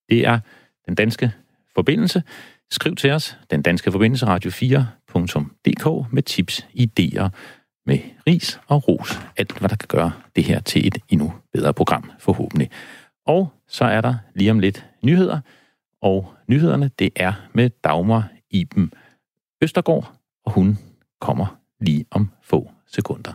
[0.09, 0.39] Det er
[0.85, 1.31] den danske
[1.75, 2.23] forbindelse.
[2.71, 7.29] Skriv til os, den danske forbindelse radio4.dk med tips, idéer,
[7.85, 9.19] med ris og ros.
[9.37, 12.69] Alt, hvad der kan gøre det her til et endnu bedre program, forhåbentlig.
[13.25, 15.39] Og så er der lige om lidt nyheder,
[16.01, 18.93] og nyhederne, det er med Dagmar Iben
[19.61, 20.13] Østergaard,
[20.45, 20.77] og hun
[21.21, 23.33] kommer lige om få sekunder.